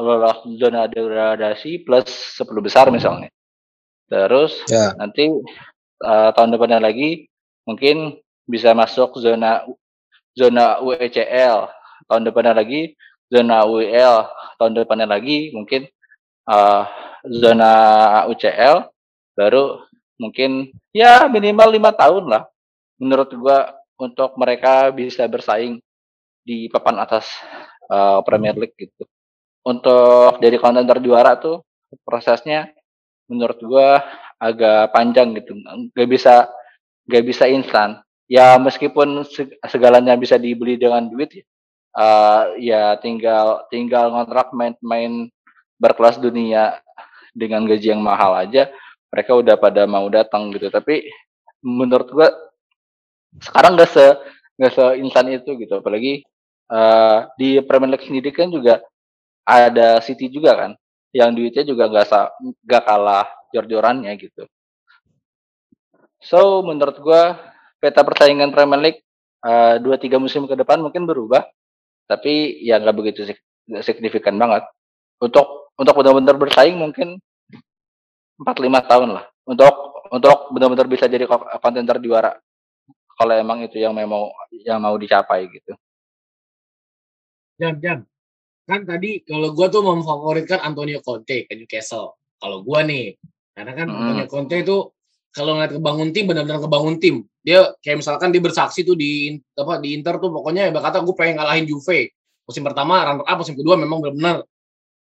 [0.01, 3.29] lolos zona degradasi plus 10 besar misalnya.
[4.07, 4.95] Terus Ya.
[4.95, 5.27] nanti
[6.07, 7.27] eh, tahun depannya lagi
[7.67, 9.67] mungkin bisa masuk zona
[10.39, 11.67] zona UECL
[12.07, 12.95] tahun depannya lagi
[13.27, 14.31] zona UEL
[14.63, 15.91] tahun depannya lagi mungkin
[16.47, 16.83] eh,
[17.27, 17.73] zona
[18.31, 18.87] UCL
[19.37, 19.85] baru
[20.17, 22.43] mungkin ya minimal lima tahun lah
[23.01, 25.81] menurut gua untuk mereka bisa bersaing
[26.47, 27.29] di papan atas
[27.91, 29.05] eh, Premier League gitu.
[29.67, 31.63] Untuk jadi kontender juara tuh
[32.07, 32.71] prosesnya
[33.31, 34.03] menurut gua
[34.41, 35.57] agak panjang gitu.
[35.95, 36.35] Nggak bisa
[37.09, 37.91] nggak bisa instan.
[38.27, 41.45] Ya meskipun seg- segalanya bisa dibeli dengan duit ya
[41.97, 45.31] eh, ya tinggal tinggal ngontrak main-main
[45.81, 46.81] berkelas dunia
[47.37, 48.69] dengan gaji yang mahal aja
[49.17, 50.69] mereka udah pada mau datang gitu.
[50.69, 51.09] Tapi
[51.65, 52.29] menurut gua
[53.41, 54.07] sekarang nggak se
[54.61, 55.81] nggak se instan itu gitu.
[55.81, 56.21] Apalagi
[56.69, 58.85] eh, di Premier League sendiri kan juga
[59.49, 60.71] ada City juga kan
[61.17, 63.25] yang duitnya juga nggak sa nggak kalah
[63.57, 64.45] jor-jorannya gitu.
[66.21, 67.41] So menurut gua
[67.81, 69.01] peta persaingan Premier League
[69.41, 71.49] eh, dua tiga musim ke depan mungkin berubah.
[72.05, 73.33] Tapi ya nggak begitu
[73.81, 74.69] signifikan banget.
[75.17, 77.17] Untuk untuk benar-benar bersaing mungkin
[78.37, 79.75] empat lima tahun lah untuk
[80.13, 82.37] untuk benar-benar bisa jadi ko- kontender juara
[83.17, 85.75] kalau emang itu yang mau yang mau dicapai gitu
[87.57, 87.99] Jam, jam.
[88.69, 92.21] Kan tadi kalau gua tuh memfavoritkan Antonio Conte ke Newcastle.
[92.37, 93.17] Kalau gua nih,
[93.57, 93.97] karena kan Hmm.
[93.97, 94.77] Antonio Conte itu
[95.33, 97.25] kalau ngeliat kebangun tim benar-benar kebangun tim.
[97.41, 101.15] Dia kayak misalkan dia bersaksi tuh di apa di Inter tuh pokoknya ibarat kata gue
[101.17, 102.13] pengen ngalahin Juve.
[102.45, 104.45] Musim pertama runner up, musim kedua memang benar-benar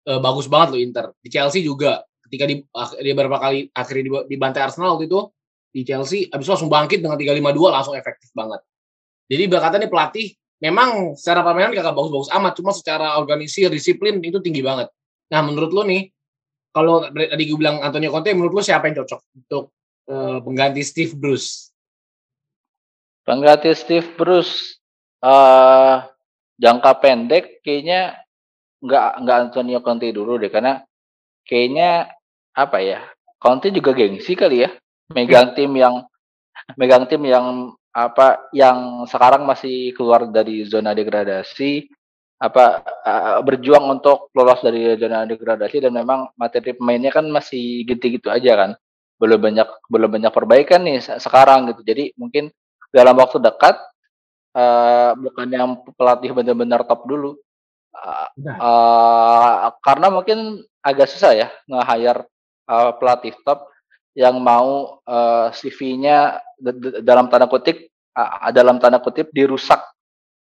[0.05, 1.07] eh, bagus banget loh Inter.
[1.25, 2.05] Di Chelsea juga
[2.35, 5.30] ketika di ak- dia beberapa kali akhirnya diba- dibantai Arsenal waktu itu
[5.70, 8.59] di Chelsea habis itu langsung bangkit dengan 352 langsung efektif banget.
[9.30, 10.26] Jadi ibarat kata nih pelatih
[10.59, 14.91] memang secara permainan gak bagus-bagus amat, cuma secara organisir, disiplin itu tinggi banget.
[15.30, 16.11] Nah, menurut lo nih,
[16.74, 19.72] kalau tadi gue bilang Antonio Conte, menurut lo siapa yang cocok untuk
[20.11, 21.74] eh, pengganti Steve Bruce?
[23.24, 24.76] pengganti Steve Bruce
[25.24, 25.97] eh
[26.61, 28.20] jangka pendek kayaknya
[28.85, 30.85] nggak nggak Antonio Conte dulu deh karena
[31.49, 32.12] kayaknya
[32.55, 33.02] apa ya
[33.36, 34.72] Conte juga gengsi kali ya.
[35.12, 36.00] Megang tim yang
[36.80, 41.84] megang tim yang apa yang sekarang masih keluar dari zona degradasi
[42.40, 42.80] apa
[43.44, 48.70] berjuang untuk lolos dari zona degradasi dan memang materi pemainnya kan masih gitu-gitu aja kan.
[49.20, 51.84] Belum banyak belum banyak perbaikan nih se- sekarang gitu.
[51.84, 52.48] Jadi mungkin
[52.88, 53.76] dalam waktu dekat
[54.55, 57.36] eh bukan yang pelatih benar-benar top dulu
[58.42, 58.59] Nah.
[58.59, 62.26] eh, karena mungkin agak susah ya nge-hire
[62.69, 63.69] eh, pelatih top
[64.15, 66.39] yang mau uh, CV-nya
[67.03, 69.83] dalam tanda kutip uh, dalam tanda kutip dirusak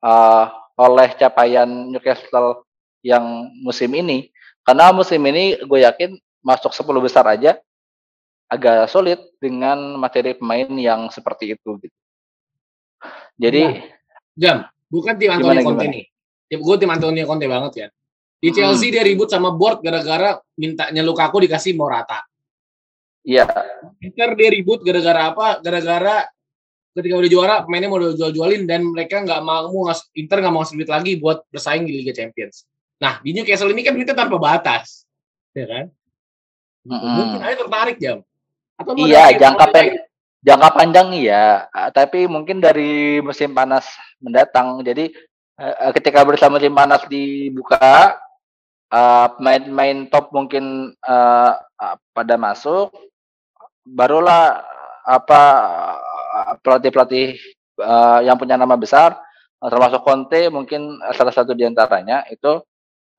[0.00, 0.48] uh,
[0.80, 2.64] oleh capaian Newcastle
[3.04, 4.32] yang musim ini.
[4.64, 7.60] Karena musim ini gue yakin masuk 10 besar aja
[8.48, 11.98] agak sulit dengan materi pemain yang seperti itu gitu.
[13.40, 13.80] Jadi ya.
[14.36, 14.56] jam
[14.88, 16.04] bukan tim Antonio Conte nih.
[16.48, 17.88] Tim gue tim Antonio Conte banget ya.
[18.40, 18.56] Di hmm.
[18.56, 18.94] Chelsea hmm.
[18.96, 22.24] dia ribut sama board gara-gara mintanya Lukaku dikasih Morata.
[23.20, 23.44] Iya.
[24.00, 25.60] Inter dia ribut gara-gara apa?
[25.60, 26.24] Gara-gara
[26.96, 29.86] ketika udah juara pemainnya mau jual-jualin dan mereka nggak mau
[30.16, 32.64] Inter nggak mau ngasih lagi buat bersaing di Liga Champions.
[32.96, 35.04] Nah di Newcastle ini kan duitnya tanpa batas,
[35.52, 35.84] ya kan?
[36.88, 37.14] Mm -hmm.
[37.20, 38.18] Mungkin aja tertarik jam.
[38.80, 40.08] Atau iya jangka pendek.
[40.40, 43.84] Jangka panjang iya, tapi mungkin dari musim panas
[44.24, 44.80] mendatang.
[44.80, 45.12] Jadi
[45.60, 48.16] uh, ketika bersama musim panas dibuka,
[48.90, 51.52] pemain-pemain uh, top mungkin uh,
[52.10, 52.90] pada masuk,
[53.86, 54.66] barulah
[55.06, 55.42] apa
[56.62, 57.38] pelatih-pelatih
[57.80, 59.16] uh, yang punya nama besar
[59.60, 62.64] termasuk Conte mungkin salah satu di antaranya itu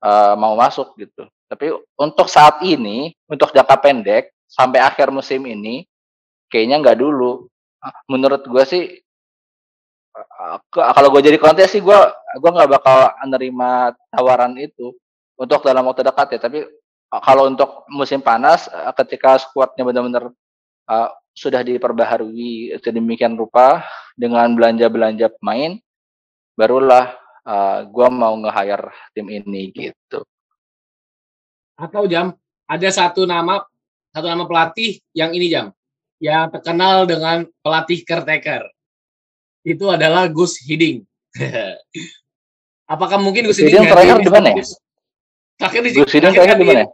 [0.02, 1.22] uh, mau masuk gitu.
[1.46, 1.70] Tapi
[2.00, 5.86] untuk saat ini untuk jangka pendek sampai akhir musim ini
[6.50, 7.46] kayaknya nggak dulu.
[8.10, 8.84] Menurut gue sih
[10.74, 11.98] kalau gue jadi Conte sih gue
[12.36, 14.92] gue nggak bakal menerima tawaran itu
[15.38, 16.40] untuk dalam waktu dekat ya.
[16.40, 16.64] Tapi
[17.12, 20.32] kalau untuk musim panas ketika skuadnya benar-benar
[20.88, 23.84] uh, sudah diperbaharui sedemikian rupa
[24.16, 25.80] dengan belanja-belanja pemain,
[26.56, 30.24] barulah uh, gue mau nge-hire tim ini gitu.
[31.76, 32.36] Atau jam
[32.68, 33.64] ada satu nama
[34.12, 35.72] satu nama pelatih yang ini jam
[36.22, 38.68] yang terkenal dengan pelatih caretaker
[39.66, 41.02] itu adalah Gus Hiding.
[42.92, 44.48] Apakah mungkin Gus Hiding terakhir di mana?
[44.54, 44.64] Ya?
[45.60, 46.84] Terakhir di Hiding terakhir di mana?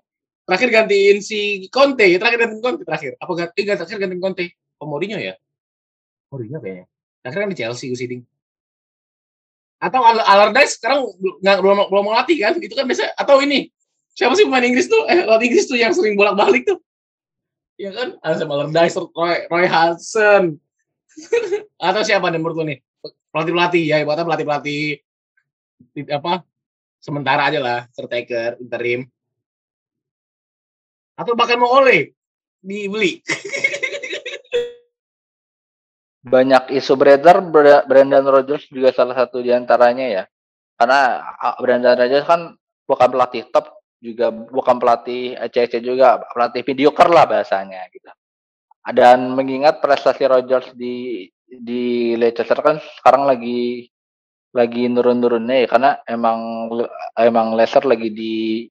[0.49, 3.13] terakhir gantiin si Conte terakhir gantiin Conte terakhir.
[3.21, 4.45] Apa ganti eh, terakhir gantiin Conte?
[4.81, 5.37] Oh Mourinho ya?
[6.33, 6.85] Mourinho kayaknya.
[7.21, 8.23] Terakhir kan di Chelsea Gus Hiding
[9.79, 11.07] atau Allardyce sekarang
[11.39, 12.59] nggak belum belum melatih kan?
[12.59, 13.71] Itu kan biasa atau ini
[14.19, 15.07] siapa sih pemain Inggris tuh?
[15.07, 16.83] Eh pelatih Inggris tuh yang sering bolak balik tuh.
[17.79, 18.19] Ya kan?
[18.19, 20.59] Ada sama Allardyce Roy, Roy Hudson.
[21.89, 22.79] Atau siapa nih menurut nih?
[23.31, 24.83] Pelatih pelatih ya ibaratnya pelatih pelatih
[26.11, 26.43] apa
[26.99, 29.07] sementara aja lah caretaker interim
[31.19, 32.15] atau bahkan mau oleh
[32.63, 33.19] dibeli.
[36.29, 37.41] Banyak isu beredar
[37.89, 40.25] Brandon Rodgers juga salah satu di antaranya ya.
[40.79, 41.27] Karena
[41.59, 42.55] Brandon Rodgers kan
[42.87, 48.07] bukan pelatih top juga bukan pelatih ECC juga pelatih mediocre lah bahasanya gitu.
[48.95, 53.89] Dan mengingat prestasi Rodgers di di Leicester kan sekarang lagi
[54.59, 56.67] lagi nurun-nurunnya ya karena emang
[57.15, 58.67] emang Leicester lagi di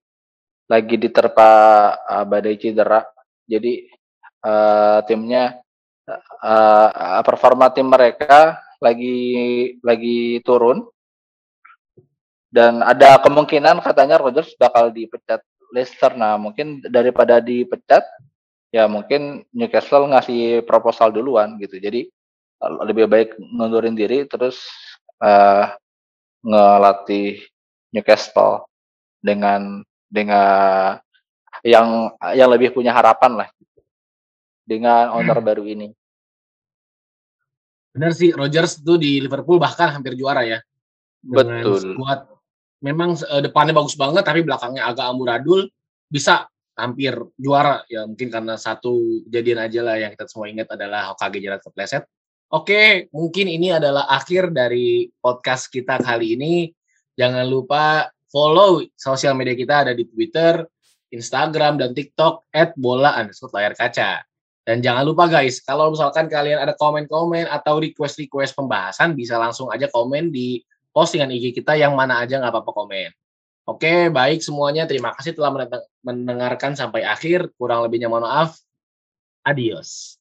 [0.67, 1.51] lagi diterpa
[1.95, 2.99] uh, badai cedera.
[3.47, 3.87] Jadi
[4.43, 5.55] uh, timnya
[6.43, 9.15] uh, performa tim mereka lagi
[9.79, 10.83] lagi turun
[12.51, 15.39] dan ada kemungkinan katanya Rodgers bakal dipecat
[15.71, 16.11] Leicester.
[16.19, 18.03] Nah, mungkin daripada dipecat
[18.75, 21.79] ya mungkin Newcastle ngasih proposal duluan gitu.
[21.79, 22.11] Jadi
[22.59, 24.57] lebih baik ngundurin diri terus
[25.21, 25.65] uh,
[26.43, 27.41] ngelatih
[27.93, 28.67] Newcastle
[29.19, 30.97] dengan dengan
[31.65, 33.81] yang yang lebih punya harapan lah gitu,
[34.63, 35.47] dengan owner hmm.
[35.47, 35.87] baru ini.
[37.97, 40.61] Benar sih, Rogers itu di Liverpool bahkan hampir juara ya.
[41.17, 41.97] Dengan Betul.
[41.97, 42.19] Squad
[42.81, 45.65] memang uh, depannya bagus banget tapi belakangnya agak amburadul
[46.05, 46.45] bisa
[46.77, 51.41] hampir juara ya mungkin karena satu kejadian aja lah yang kita semua ingat adalah Hokage
[51.41, 52.05] jarak kepleset.
[52.47, 56.71] Oke, mungkin ini adalah akhir dari podcast kita kali ini.
[57.19, 60.63] Jangan lupa follow sosial media kita ada di Twitter,
[61.11, 64.23] Instagram, dan TikTok at bola underscore layar kaca.
[64.63, 69.91] Dan jangan lupa guys, kalau misalkan kalian ada komen-komen atau request-request pembahasan, bisa langsung aja
[69.91, 70.63] komen di
[70.95, 73.11] postingan IG kita yang mana aja nggak apa-apa komen.
[73.67, 74.87] Oke, baik semuanya.
[74.87, 75.51] Terima kasih telah
[75.99, 77.51] mendengarkan sampai akhir.
[77.59, 78.55] Kurang lebihnya mohon maaf.
[79.43, 80.16] Adios.